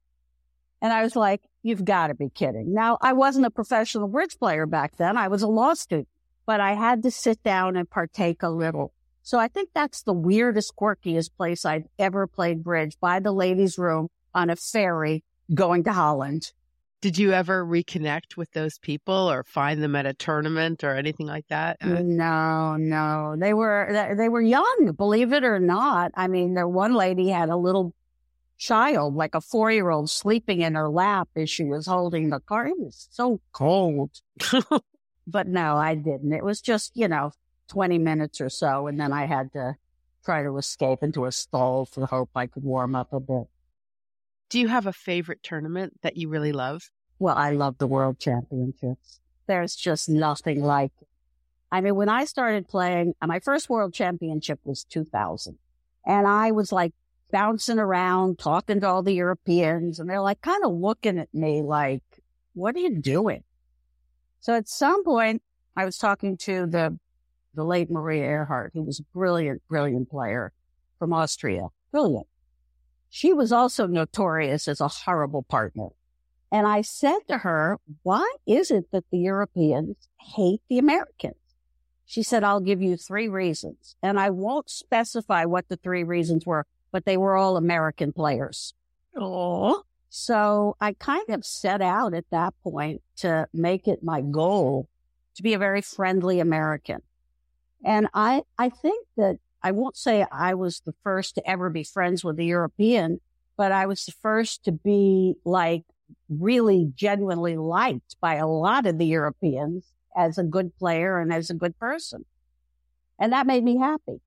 [0.82, 2.72] And I was like, you've got to be kidding.
[2.72, 5.16] Now, I wasn't a professional bridge player back then.
[5.16, 6.08] I was a law student,
[6.46, 8.92] but I had to sit down and partake a little.
[9.28, 13.76] So I think that's the weirdest, quirkiest place I've ever played bridge by the ladies'
[13.76, 16.52] room on a ferry going to Holland.
[17.02, 21.26] Did you ever reconnect with those people or find them at a tournament or anything
[21.26, 21.76] like that?
[21.82, 23.36] Uh, no, no.
[23.38, 26.10] They were they were young, believe it or not.
[26.14, 27.92] I mean, the one lady had a little
[28.56, 32.40] child, like a four year old sleeping in her lap as she was holding the
[32.40, 32.68] car.
[32.68, 34.22] It was so cold.
[35.26, 36.32] but no, I didn't.
[36.32, 37.32] It was just, you know,
[37.68, 38.86] 20 minutes or so.
[38.86, 39.76] And then I had to
[40.24, 43.46] try to escape into a stall to hope I could warm up a bit.
[44.48, 46.90] Do you have a favorite tournament that you really love?
[47.18, 49.20] Well, I love the world championships.
[49.46, 51.08] There's just nothing like it.
[51.70, 55.58] I mean, when I started playing, my first world championship was 2000.
[56.06, 56.94] And I was like
[57.30, 61.60] bouncing around, talking to all the Europeans, and they're like kind of looking at me
[61.62, 62.02] like,
[62.54, 63.44] what are you doing?
[64.40, 65.42] So at some point,
[65.76, 66.98] I was talking to the,
[67.58, 70.52] the late Maria Erhart, who was a brilliant, brilliant player
[71.00, 71.66] from Austria.
[71.90, 72.28] Brilliant.
[73.10, 75.88] She was also notorious as a horrible partner.
[76.52, 81.34] And I said to her, why is it that the Europeans hate the Americans?
[82.06, 83.96] She said, I'll give you three reasons.
[84.04, 88.72] And I won't specify what the three reasons were, but they were all American players.
[89.16, 89.82] Oh.
[90.10, 94.88] So I kind of set out at that point to make it my goal
[95.34, 97.02] to be a very friendly American.
[97.84, 101.84] And I, I think that I won't say I was the first to ever be
[101.84, 103.20] friends with a European,
[103.56, 105.84] but I was the first to be like
[106.28, 111.50] really genuinely liked by a lot of the Europeans as a good player and as
[111.50, 112.24] a good person.
[113.18, 114.20] And that made me happy.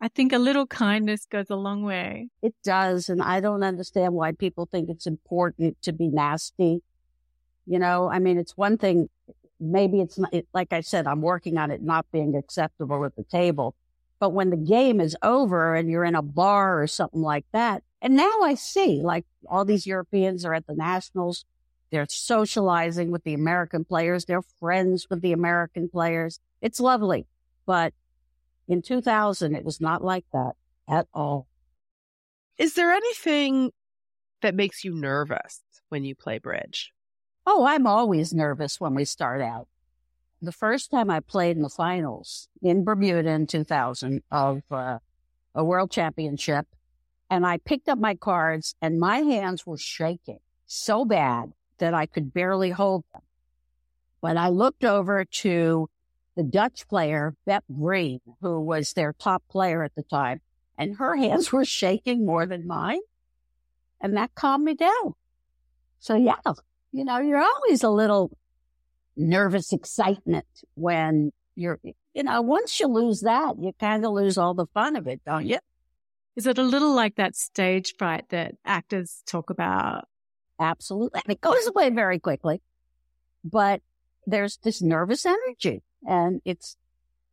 [0.00, 2.28] I think a little kindness goes a long way.
[2.42, 3.10] It does.
[3.10, 6.82] And I don't understand why people think it's important to be nasty.
[7.66, 9.10] You know, I mean, it's one thing.
[9.60, 13.14] Maybe it's not, it, like I said, I'm working on it not being acceptable at
[13.16, 13.74] the table.
[14.18, 17.82] But when the game is over and you're in a bar or something like that,
[18.02, 21.44] and now I see like all these Europeans are at the nationals.
[21.90, 24.24] They're socializing with the American players.
[24.24, 26.38] They're friends with the American players.
[26.60, 27.26] It's lovely.
[27.66, 27.92] But
[28.68, 30.52] in 2000, it was not like that
[30.88, 31.46] at all.
[32.58, 33.72] Is there anything
[34.42, 36.92] that makes you nervous when you play bridge?
[37.46, 39.66] Oh, I'm always nervous when we start out.
[40.42, 44.98] the first time I played in the finals in Bermuda in 2000 of uh,
[45.54, 46.66] a world championship,
[47.28, 52.06] and I picked up my cards and my hands were shaking so bad that I
[52.06, 53.22] could barely hold them.
[54.22, 55.88] But I looked over to
[56.36, 60.40] the Dutch player, Bep Vriend, who was their top player at the time,
[60.78, 63.00] and her hands were shaking more than mine.
[64.00, 65.14] And that calmed me down.
[65.98, 66.36] So yeah,
[66.92, 68.30] you know, you're always a little
[69.16, 71.78] nervous excitement when you're,
[72.14, 75.20] you know, once you lose that, you kind of lose all the fun of it,
[75.24, 75.58] don't you?
[76.36, 80.06] Is it a little like that stage fright that actors talk about?
[80.58, 81.20] Absolutely.
[81.24, 82.62] And it goes away very quickly,
[83.44, 83.82] but
[84.26, 86.76] there's this nervous energy and it's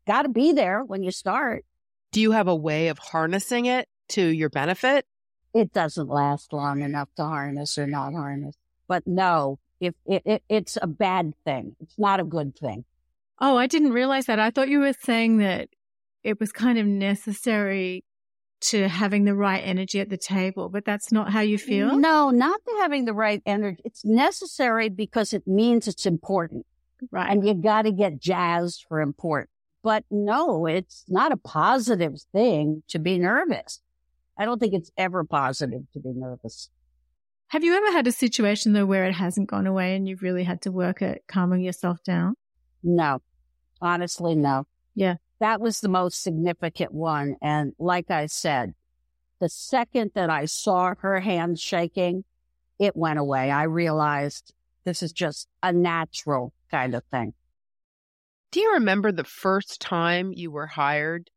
[0.05, 1.65] got to be there when you start.
[2.11, 5.05] Do you have a way of harnessing it to your benefit?
[5.53, 8.55] It doesn't last long enough to harness or not harness.
[8.87, 12.85] But no, if it, it, it's a bad thing, it's not a good thing.
[13.39, 14.39] Oh, I didn't realize that.
[14.39, 15.69] I thought you were saying that
[16.23, 18.03] it was kind of necessary
[18.59, 21.97] to having the right energy at the table, but that's not how you feel?
[21.97, 23.81] No, not to having the right energy.
[23.85, 26.65] It's necessary because it means it's important.
[27.11, 27.29] Right.
[27.29, 29.51] And you got to get jazzed for important.
[29.83, 33.79] But no, it's not a positive thing to be nervous.
[34.37, 36.69] I don't think it's ever positive to be nervous.
[37.49, 40.43] Have you ever had a situation though where it hasn't gone away and you've really
[40.43, 42.35] had to work at calming yourself down?
[42.83, 43.21] No,
[43.81, 44.65] honestly, no.
[44.95, 45.15] Yeah.
[45.39, 47.35] That was the most significant one.
[47.41, 48.73] And like I said,
[49.39, 52.25] the second that I saw her hands shaking,
[52.79, 53.51] it went away.
[53.51, 57.33] I realized this is just a natural kind of thing.
[58.51, 61.29] Do you remember the first time you were hired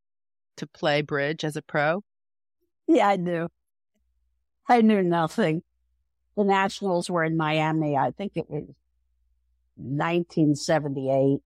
[0.57, 2.03] to play bridge as a pro?
[2.89, 3.49] Yeah, I do.
[4.69, 5.63] I knew nothing.
[6.37, 7.97] The Nationals were in Miami.
[7.97, 8.65] I think it was
[9.77, 11.41] 1978,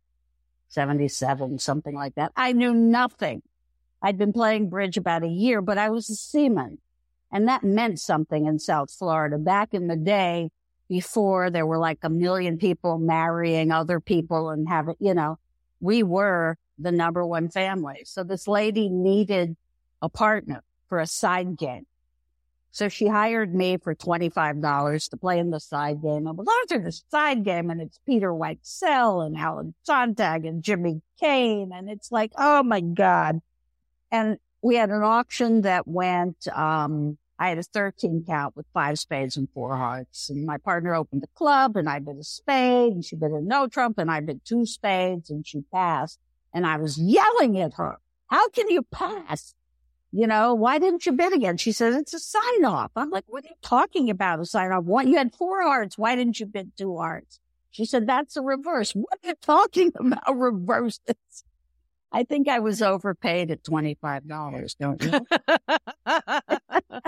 [0.68, 2.32] 77, something like that.
[2.36, 3.42] I knew nothing.
[4.02, 6.78] I'd been playing bridge about a year, but I was a Seamon.
[7.32, 9.38] And that meant something in South Florida.
[9.38, 10.50] Back in the day,
[10.88, 15.38] before there were like a million people marrying other people and having, you know,
[15.80, 18.02] we were the number one family.
[18.04, 19.56] So this lady needed
[20.02, 21.86] a partner for a side game.
[22.74, 26.26] So she hired me for $25 to play in the side game.
[26.26, 31.00] I'm going to the side game and it's Peter Weichsel and Alan Sontag and Jimmy
[31.20, 31.70] Cayne.
[31.72, 33.40] And it's like, oh my God.
[34.10, 38.98] And we had an auction that went, um, I had a 13 count with five
[38.98, 40.28] spades and four hearts.
[40.28, 43.40] And my partner opened the club and I bid a spade and she bid a
[43.40, 46.18] no trump and I bid two spades and she passed.
[46.52, 47.98] And I was yelling at her.
[48.26, 49.54] How can you pass?
[50.16, 51.56] You know, why didn't you bid again?
[51.56, 52.92] She says, it's a sign off.
[52.94, 54.38] I'm like, what are you talking about?
[54.38, 54.84] A sign off?
[54.84, 55.08] What?
[55.08, 55.98] You had four hearts.
[55.98, 57.40] Why didn't you bid two hearts?
[57.72, 58.92] She said, that's a reverse.
[58.94, 61.00] What are you talking about reverses?
[62.12, 65.20] I think I was overpaid at $25, don't you?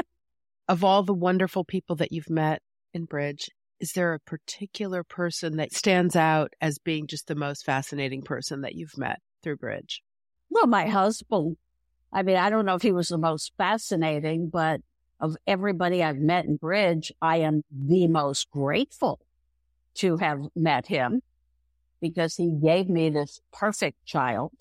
[0.69, 2.61] of all the wonderful people that you've met
[2.92, 7.64] in Bridge, is there a particular person that stands out as being just the most
[7.64, 10.03] fascinating person that you've met through Bridge?
[10.51, 11.57] Well, my husband
[12.16, 14.81] I mean, I don't know if he was the most fascinating, but
[15.20, 19.20] of everybody I've met in Bridge, I am the most grateful
[19.96, 21.20] to have met him
[22.00, 24.52] because he gave me this perfect child.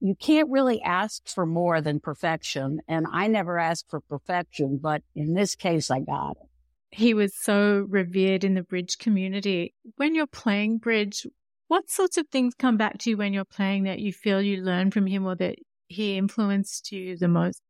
[0.00, 2.80] You can't really ask for more than perfection.
[2.88, 6.48] And I never asked for perfection, but in this case, I got it.
[6.90, 9.74] He was so revered in the bridge community.
[9.96, 11.26] When you're playing bridge,
[11.66, 14.62] what sorts of things come back to you when you're playing that you feel you
[14.62, 15.56] learn from him or that
[15.88, 17.62] he influenced you the most,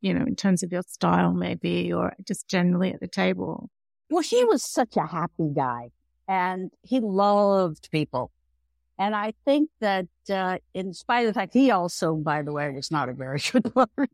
[0.00, 3.70] you know, in terms of your style, maybe, or just generally at the table?
[4.10, 5.90] Well, he was such a happy guy
[6.28, 8.30] and he loved people.
[8.98, 12.70] And I think that, uh, in spite of the fact he also, by the way,
[12.70, 14.08] was not a very good player,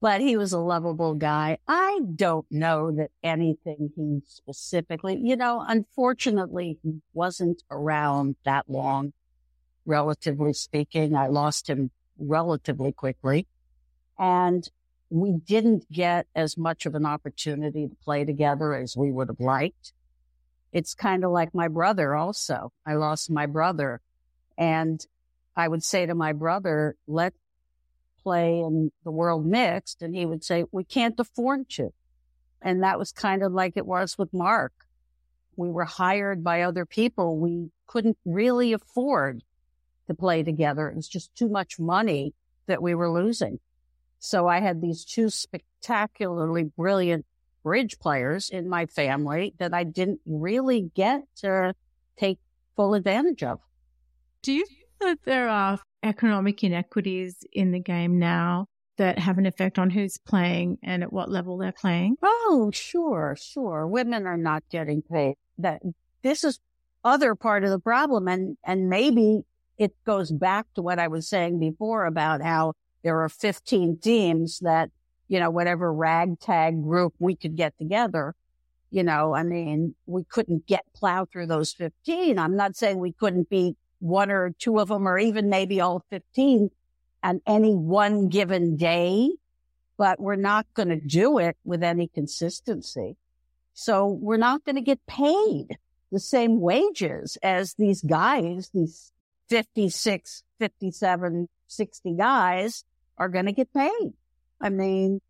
[0.00, 1.58] but he was a lovable guy.
[1.66, 9.12] I don't know that anything he specifically, you know, unfortunately, he wasn't around that long,
[9.84, 11.16] relatively speaking.
[11.16, 13.46] I lost him relatively quickly.
[14.18, 14.68] And
[15.10, 19.40] we didn't get as much of an opportunity to play together as we would have
[19.40, 19.92] liked.
[20.72, 22.72] It's kind of like my brother also.
[22.84, 24.00] I lost my brother
[24.58, 25.04] and
[25.56, 27.38] I would say to my brother, let's
[28.22, 30.02] play in the world mixed.
[30.02, 31.90] And he would say, we can't afford to.
[32.60, 34.72] And that was kind of like it was with Mark.
[35.56, 37.38] We were hired by other people.
[37.38, 39.42] We couldn't really afford
[40.08, 40.88] to play together.
[40.88, 42.34] It was just too much money
[42.66, 43.60] that we were losing.
[44.18, 47.24] So I had these two spectacularly brilliant
[47.62, 51.74] bridge players in my family that I didn't really get to
[52.16, 52.38] take
[52.76, 53.60] full advantage of.
[54.42, 59.46] Do you think that there are economic inequities in the game now that have an
[59.46, 62.16] effect on who's playing and at what level they're playing?
[62.22, 63.86] Oh, sure, sure.
[63.86, 65.34] Women are not getting paid.
[65.58, 65.82] That
[66.22, 66.60] this is
[67.04, 68.28] other part of the problem.
[68.28, 69.42] And, and maybe
[69.78, 74.58] it goes back to what I was saying before about how there are 15 teams
[74.60, 74.90] that,
[75.28, 78.34] you know, whatever ragtag group we could get together,
[78.90, 82.38] you know, I mean, we couldn't get plow through those 15.
[82.38, 86.04] I'm not saying we couldn't beat one or two of them or even maybe all
[86.10, 86.70] 15
[87.22, 89.30] on any one given day,
[89.96, 93.16] but we're not going to do it with any consistency.
[93.74, 95.76] So we're not going to get paid
[96.10, 99.12] the same wages as these guys, these
[99.48, 102.84] 56, 57, 60 guys
[103.16, 104.12] are going to get paid.
[104.60, 105.20] I mean,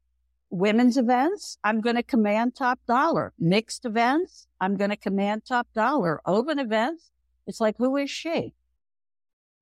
[0.51, 3.33] women's events, I'm going to command top dollar.
[3.39, 6.21] Mixed events, I'm going to command top dollar.
[6.27, 7.11] Open events,
[7.47, 8.55] it's like, who is she?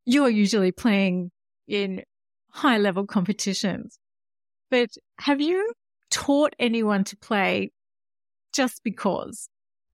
[0.05, 1.31] You're usually playing
[1.67, 2.03] in
[2.51, 3.99] high level competitions,
[4.71, 5.73] but have you
[6.11, 7.73] taught anyone to play
[8.53, 9.49] just because?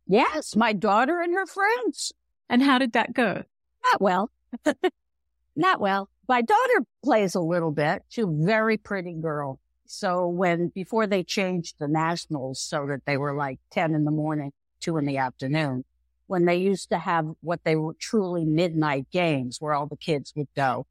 [0.06, 2.12] Yes, my daughter and her friends.
[2.48, 3.42] And how did that go?
[3.84, 4.30] Not well.
[5.56, 6.08] Not well.
[6.28, 8.02] My daughter plays a little bit.
[8.08, 9.58] She's a very pretty girl.
[9.86, 14.10] So when, before they changed the nationals so that they were like 10 in the
[14.10, 15.84] morning, two in the afternoon,
[16.26, 20.32] when they used to have what they were truly midnight games where all the kids
[20.34, 20.86] would go.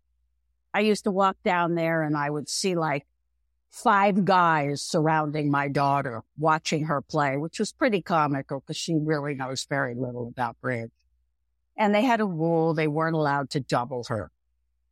[0.74, 3.08] I used to walk down there and I would see like
[3.72, 9.34] five guys surrounding my daughter watching her play, which was pretty comical because she really
[9.34, 10.92] knows very little about bridge.
[11.78, 14.32] And they had a rule they weren't allowed to double her.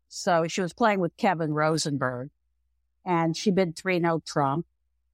[0.08, 2.30] So she was playing with Kevin Rosenberg
[3.06, 4.66] and she bid 3 no trump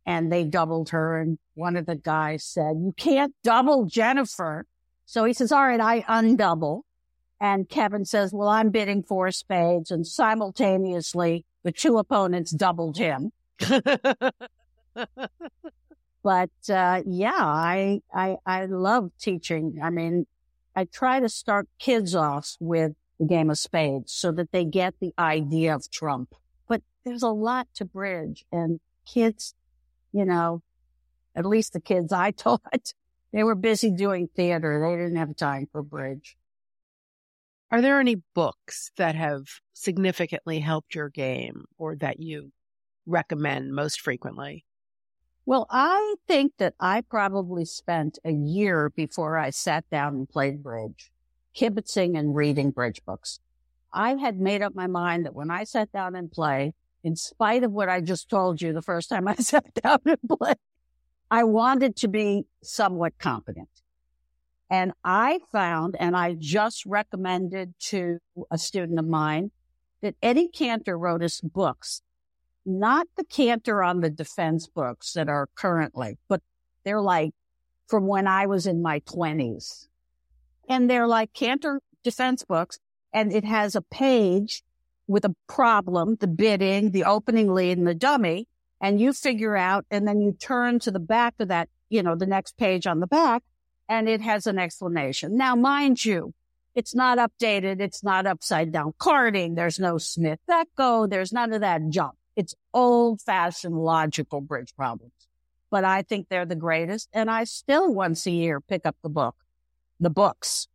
[0.05, 1.19] and they doubled her.
[1.19, 4.65] And one of the guys said, you can't double Jennifer.
[5.05, 6.83] So he says, all right, I undouble.
[7.41, 13.31] And Kevin says, well, I'm bidding four spades and simultaneously the two opponents doubled him.
[16.23, 19.79] but uh, yeah, I, I I love teaching.
[19.81, 20.27] I mean,
[20.75, 24.95] I try to start kids off with the game of spades so that they get
[24.99, 26.33] the idea of trump.
[26.67, 29.55] But there's a lot to bridge, and kids,
[30.11, 30.61] you know,
[31.35, 32.93] at least the kids I taught,
[33.31, 34.81] they were busy doing theater.
[34.81, 36.37] They didn't have time for bridge.
[37.71, 42.51] Are there any books that have significantly helped your game or that you
[43.05, 44.65] recommend most frequently?
[45.47, 50.63] Well, I think that I probably spent a year before I sat down and played
[50.63, 51.11] bridge,
[51.55, 53.39] kibitzing and reading bridge books.
[53.93, 56.73] I had made up my mind that when I sat down and play,
[57.03, 60.17] in spite of what I just told you the first time I sat down and
[60.27, 60.57] played,
[61.29, 63.69] I wanted to be somewhat competent.
[64.67, 68.17] And I found, and I just recommended to
[68.49, 69.51] a student of mine,
[70.01, 72.01] that Eddie Kantar wrote his books
[72.65, 76.41] not the Kantar on the defense books that are currently, but
[76.83, 77.33] they're like
[77.87, 79.87] from when I was in my twenties.
[80.67, 82.79] And they're like Kantar defense books.
[83.13, 84.63] And it has a page
[85.07, 88.47] with a problem, the bidding, the opening lead and the dummy.
[88.81, 92.15] And you figure out, and then you turn to the back of that, you know,
[92.15, 93.43] the next page on the back
[93.87, 95.37] and it has an explanation.
[95.37, 96.33] Now, mind you,
[96.73, 97.79] it's not updated.
[97.79, 99.55] It's not upside down carding.
[99.55, 101.07] There's no Smith Echo.
[101.07, 102.15] There's none of that junk.
[102.35, 105.27] It's old fashioned logical bridge problems,
[105.69, 107.09] but I think they're the greatest.
[107.13, 109.35] And I still once a year pick up the book,
[109.99, 110.67] the books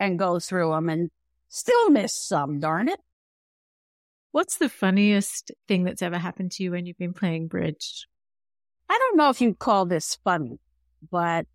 [0.00, 1.10] and go through them and
[1.48, 3.00] still miss some, darn it.
[4.32, 8.08] What's the funniest thing that's ever happened to you when you've been playing bridge?
[8.90, 10.58] I don't know if you'd call this funny,
[11.10, 11.46] but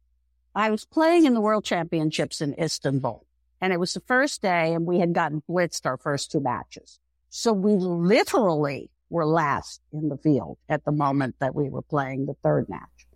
[0.56, 3.26] I was playing in the world championships in Istanbul
[3.62, 7.00] and it was the first day and we had gotten blitzed our first two matches.
[7.30, 12.26] So we literally were last in the field at the moment that we were playing
[12.26, 13.08] the third match.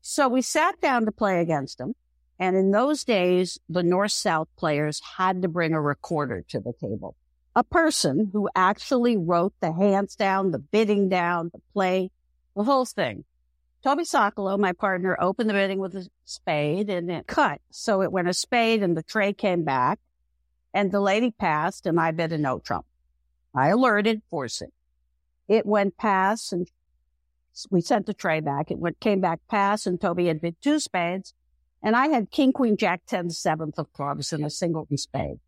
[0.00, 1.94] So we sat down to play against them.
[2.38, 6.72] And in those days, the North South players had to bring a recorder to the
[6.80, 7.16] table.
[7.54, 12.10] A person who actually wrote the hands down, the bidding down, the play,
[12.54, 13.24] the whole thing.
[13.84, 17.60] Tobi Sokolow, my partner, opened the bidding with a spade and it cut.
[17.70, 19.98] So it went a spade and the tray came back
[20.74, 22.84] and the lady passed and I bid a no trump.
[23.54, 24.72] I alerted, forcing.
[25.48, 26.68] It went pass and
[27.70, 28.70] we sent the tray back.
[28.70, 31.34] It went, came back pass and Tobi had bid two spades
[31.82, 35.38] and I had king, queen, jack, 10, seventh of clubs and a single spade.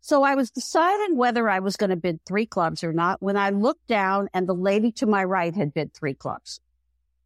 [0.00, 3.36] So I was deciding whether I was going to bid three clubs or not when
[3.36, 6.60] I looked down and the lady to my right had bid three clubs.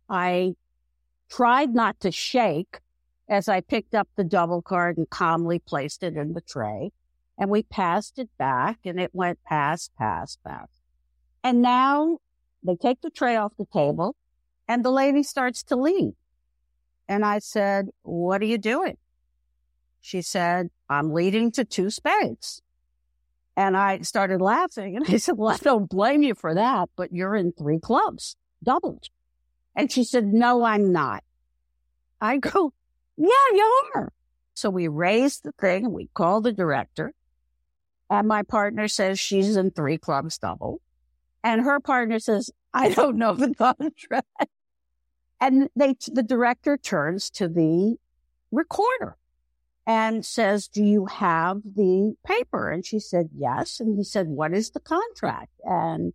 [0.08, 0.54] I
[1.28, 2.80] tried not to shake
[3.28, 6.92] as I picked up the double card and calmly placed it in the tray.
[7.38, 10.68] And we passed it back and it went pass, pass, pass.
[11.44, 12.18] And now
[12.62, 14.16] they take the tray off the table
[14.66, 16.14] and the lady starts to leave.
[17.06, 18.96] And I said, what are you doing?
[20.00, 22.62] She said, I'm leading to two spades.
[23.56, 27.12] And I started laughing and I said, well, I don't blame you for that, but
[27.12, 29.08] you're in three clubs, doubled.
[29.76, 31.22] And she said, no, I'm not.
[32.20, 32.72] I go,
[33.16, 34.12] yeah, you are.
[34.54, 37.12] So we raised the thing and we called the director
[38.08, 40.80] and my partner says she's in three clubs double.
[41.44, 44.26] And her partner says, I don't know the contract.
[45.40, 47.96] And they, the director turns to the
[48.50, 49.16] recorder
[49.86, 52.70] and says, do you have the paper?
[52.70, 53.78] And she said, yes.
[53.78, 55.52] And he said, what is the contract?
[55.62, 56.14] And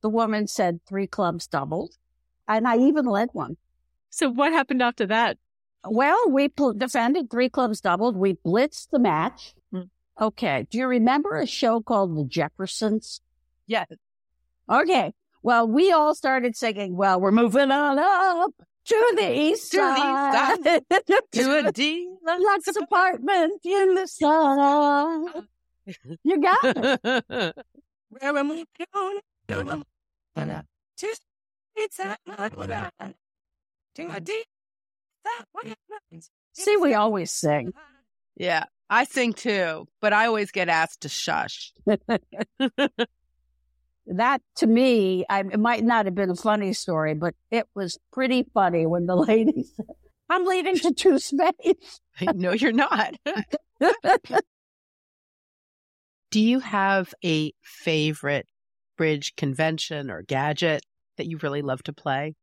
[0.00, 1.96] the woman said, three clubs doubled.
[2.46, 3.56] And I even led one.
[4.10, 5.38] So what happened after that?
[5.84, 8.16] Well, we defended three clubs doubled.
[8.16, 9.54] We blitzed the match.
[9.74, 9.88] Mm.
[10.20, 10.66] Okay.
[10.70, 13.20] Do you remember a show called The Jeffersons?
[13.66, 13.88] Yes.
[14.70, 15.12] Okay.
[15.42, 18.52] Well, we all started singing, well, we're moving on up
[18.86, 20.62] to the east to side.
[20.62, 21.22] The east side.
[21.32, 25.46] to a deluxe apartment in the sun.
[26.24, 27.00] You got it.
[28.10, 28.64] Where am I
[28.94, 29.20] going?
[30.36, 31.14] To
[31.76, 32.18] it's at
[33.94, 34.46] to a deep
[36.52, 37.72] See, we always sing.
[38.36, 41.72] Yeah, I sing too, but I always get asked to shush.
[44.08, 47.98] That to me, I, it might not have been a funny story, but it was
[48.12, 49.86] pretty funny when the lady said,
[50.30, 52.00] I'm leaving to two spades.
[52.34, 53.14] no, you're not.
[56.30, 58.46] Do you have a favorite
[58.98, 60.84] bridge convention or gadget
[61.16, 62.34] that you really love to play?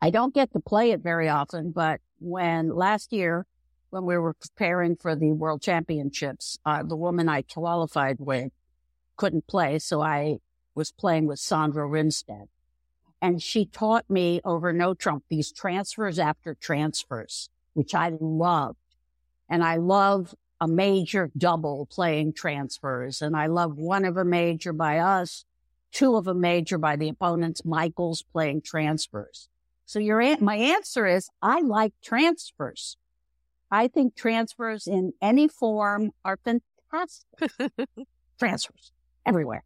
[0.00, 3.46] I don't get to play it very often, but when last year,
[3.90, 8.50] when we were preparing for the world championships, uh, the woman I qualified with
[9.16, 9.78] couldn't play.
[9.78, 10.38] So I
[10.74, 12.48] was playing with Sandra Rimstedt
[13.24, 18.76] and she taught me over no trump these transfers after transfers, which I loved.
[19.48, 23.22] And I love a major double playing transfers.
[23.22, 25.46] And I love one of a major by us,
[25.90, 29.48] two of a major by the opponents, Michaels playing transfers.
[29.86, 32.98] So your, my answer is I like transfers.
[33.70, 37.26] I think transfers in any form are fantastic.
[38.38, 38.92] transfers
[39.24, 39.64] everywhere.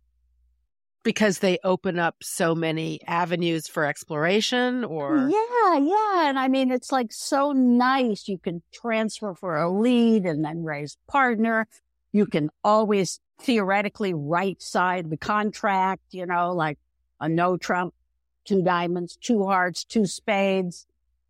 [1.08, 5.16] Because they open up so many avenues for exploration or?
[5.30, 6.28] Yeah, yeah.
[6.28, 8.28] And I mean, it's like so nice.
[8.28, 11.66] You can transfer for a lead and then raise partner.
[12.12, 16.76] You can always theoretically right side the contract, you know, like
[17.22, 17.94] a no trump
[18.44, 20.86] two diamonds, two hearts, two spades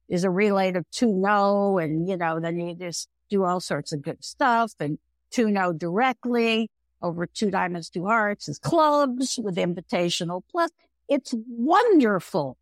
[0.08, 1.78] is a relay of two no.
[1.78, 4.98] And, you know, then you just do all sorts of good stuff and
[5.30, 6.68] two no directly
[7.02, 10.70] over two diamonds, two hearts is clubs with invitational plus.
[11.08, 12.56] It's wonderful.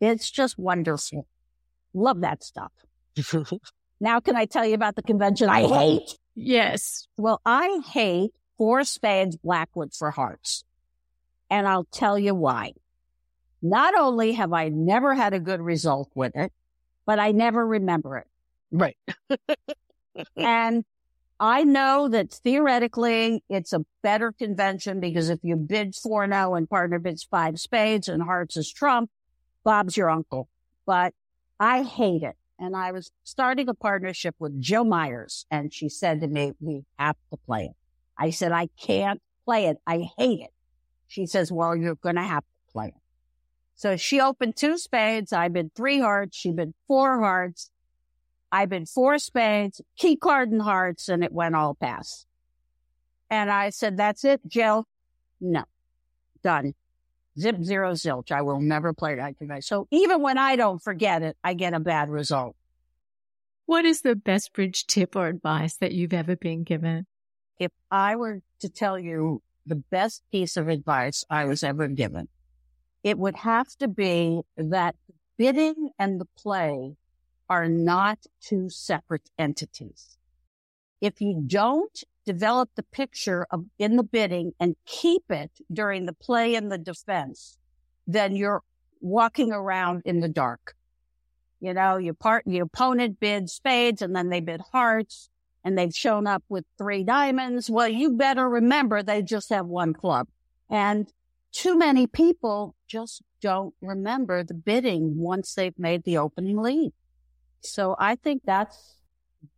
[0.00, 1.26] It's just wonderful.
[1.92, 2.72] Love that stuff.
[4.00, 6.16] now, can I tell you about the convention I hate?
[6.34, 7.08] Yes.
[7.16, 10.64] Well, I hate four spades Blackwood for hearts.
[11.50, 12.72] And I'll tell you why.
[13.60, 16.52] Not only have I never had a good result with it,
[17.06, 18.26] but I never remember it.
[18.70, 18.96] Right.
[20.36, 20.84] and
[21.40, 26.54] I know that theoretically it's a better convention because if you bid four now oh
[26.54, 29.10] and partner bids five spades and hearts is trump,
[29.62, 30.48] Bob's your uncle.
[30.84, 31.14] But
[31.60, 32.36] I hate it.
[32.58, 36.84] And I was starting a partnership with Jill Meyers and she said to me, we
[36.98, 37.76] have to play it.
[38.18, 39.76] I said, I can't play it.
[39.86, 40.50] I hate it.
[41.06, 43.02] She says, well, you're going to have to play it.
[43.76, 45.32] So she opened two spades.
[45.32, 46.36] I bid three hearts.
[46.36, 47.70] She bid four hearts.
[48.50, 52.26] I bid four spades, key card and hearts, and it went all pass.
[53.30, 54.86] And I said, that's it, Jill.
[55.40, 55.64] No,
[56.42, 56.74] done.
[57.38, 58.32] Zip zero zilch.
[58.32, 59.64] I will never play that tonight.
[59.64, 62.56] So even when I don't forget it, I get a bad result.
[63.66, 67.06] What is the best bridge tip or advice that you've ever been given?
[67.58, 72.28] If I were to tell you the best piece of advice I was ever given,
[73.04, 74.96] it would have to be that
[75.36, 76.96] bidding and the play
[77.48, 80.16] are not two separate entities.
[81.00, 86.12] If you don't develop the picture of in the bidding and keep it during the
[86.12, 87.56] play and the defense,
[88.06, 88.62] then you're
[89.00, 90.74] walking around in the dark.
[91.60, 95.30] You know, your part, the opponent bids spades and then they bid hearts
[95.64, 97.68] and they've shown up with three diamonds.
[97.70, 100.28] Well, you better remember they just have one club.
[100.70, 101.12] And
[101.52, 106.92] too many people just don't remember the bidding once they've made the opening lead.
[107.60, 108.96] So I think that's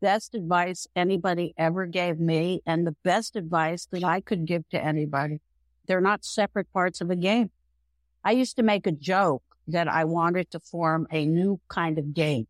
[0.01, 4.83] best advice anybody ever gave me and the best advice that I could give to
[4.83, 5.41] anybody.
[5.87, 7.51] They're not separate parts of a game.
[8.25, 12.13] I used to make a joke that I wanted to form a new kind of
[12.15, 12.47] game.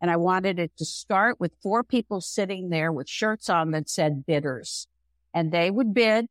[0.00, 3.88] And I wanted it to start with four people sitting there with shirts on that
[3.88, 4.88] said bidders.
[5.32, 6.26] And they would bid,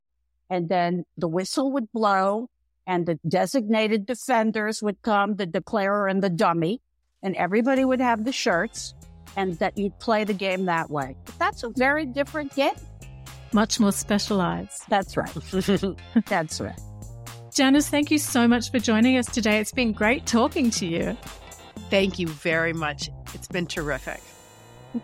[0.49, 2.49] and then the whistle would blow,
[2.86, 6.82] and the designated defenders would come, the declarer and the dummy,
[7.24, 8.93] and everybody would have the shirts,
[9.36, 11.15] and that you'd play the game that way.
[11.26, 12.74] But that's a very different game.
[13.53, 14.84] Much more specialized.
[14.89, 15.34] That's right.
[16.28, 16.80] that's right.
[17.53, 19.59] Janice, thank you so much for joining us today.
[19.59, 21.17] It's been great talking to you.
[21.89, 23.09] Thank you very much.
[23.34, 24.22] It's been terrific.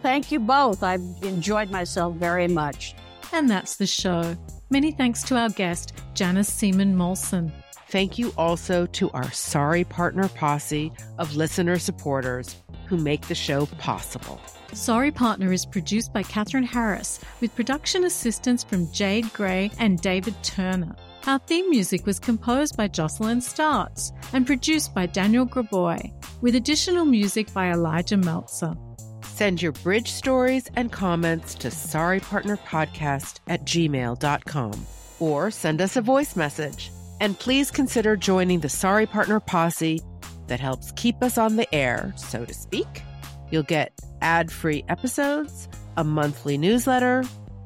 [0.02, 0.84] Thank you both.
[0.84, 2.96] I've enjoyed myself very much.
[3.34, 4.38] And that's the show.
[4.70, 7.52] Many thanks to our guest, Janice Seamon Molson.
[7.90, 13.66] Thank you also to our Sorry Partner posse of listener supporters who make the show
[13.78, 14.42] possible.
[14.74, 20.36] Sorry Partner is produced by Katherine Harris with production assistance from Jade Gray and David
[20.44, 20.96] Turner.
[21.28, 26.12] Our theme music was composed by Jocelyn Startz and produced by Daniel Graboy,
[26.42, 28.76] with additional music by Elijah Meltzer.
[29.24, 34.86] Send your bridge stories and comments to sorrypartnerpodcast at gmail.com
[35.20, 36.92] or send us a voice message.
[37.20, 40.02] And please consider joining the Sorry Partner Posse
[40.48, 43.04] that helps keep us on the air, so to speak.
[43.50, 47.24] You'll get ad free episodes, a monthly newsletter,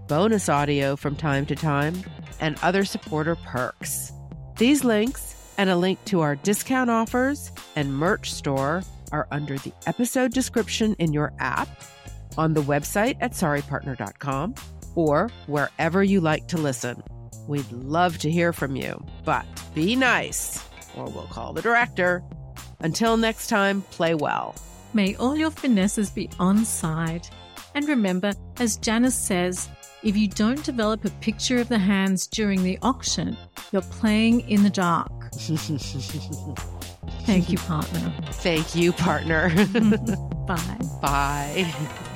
[0.07, 2.01] bonus audio from time to time,
[2.39, 4.11] and other supporter perks.
[4.57, 9.73] These links and a link to our discount offers and merch store are under the
[9.85, 11.67] episode description in your app,
[12.37, 14.55] on the website at sorrypartner.com,
[14.95, 17.03] or wherever you like to listen.
[17.47, 20.63] We'd love to hear from you, but be nice,
[20.95, 22.23] or we'll call the director.
[22.79, 24.55] Until next time, play well.
[24.93, 27.27] May all your finesses be on side.
[27.75, 29.69] And remember, as Janice says,
[30.03, 33.37] if you don't develop a picture of the hands during the auction,
[33.71, 35.11] you're playing in the dark.
[37.25, 38.13] Thank you, partner.
[38.31, 39.49] Thank you, partner.
[40.47, 40.79] Bye.
[41.01, 42.07] Bye.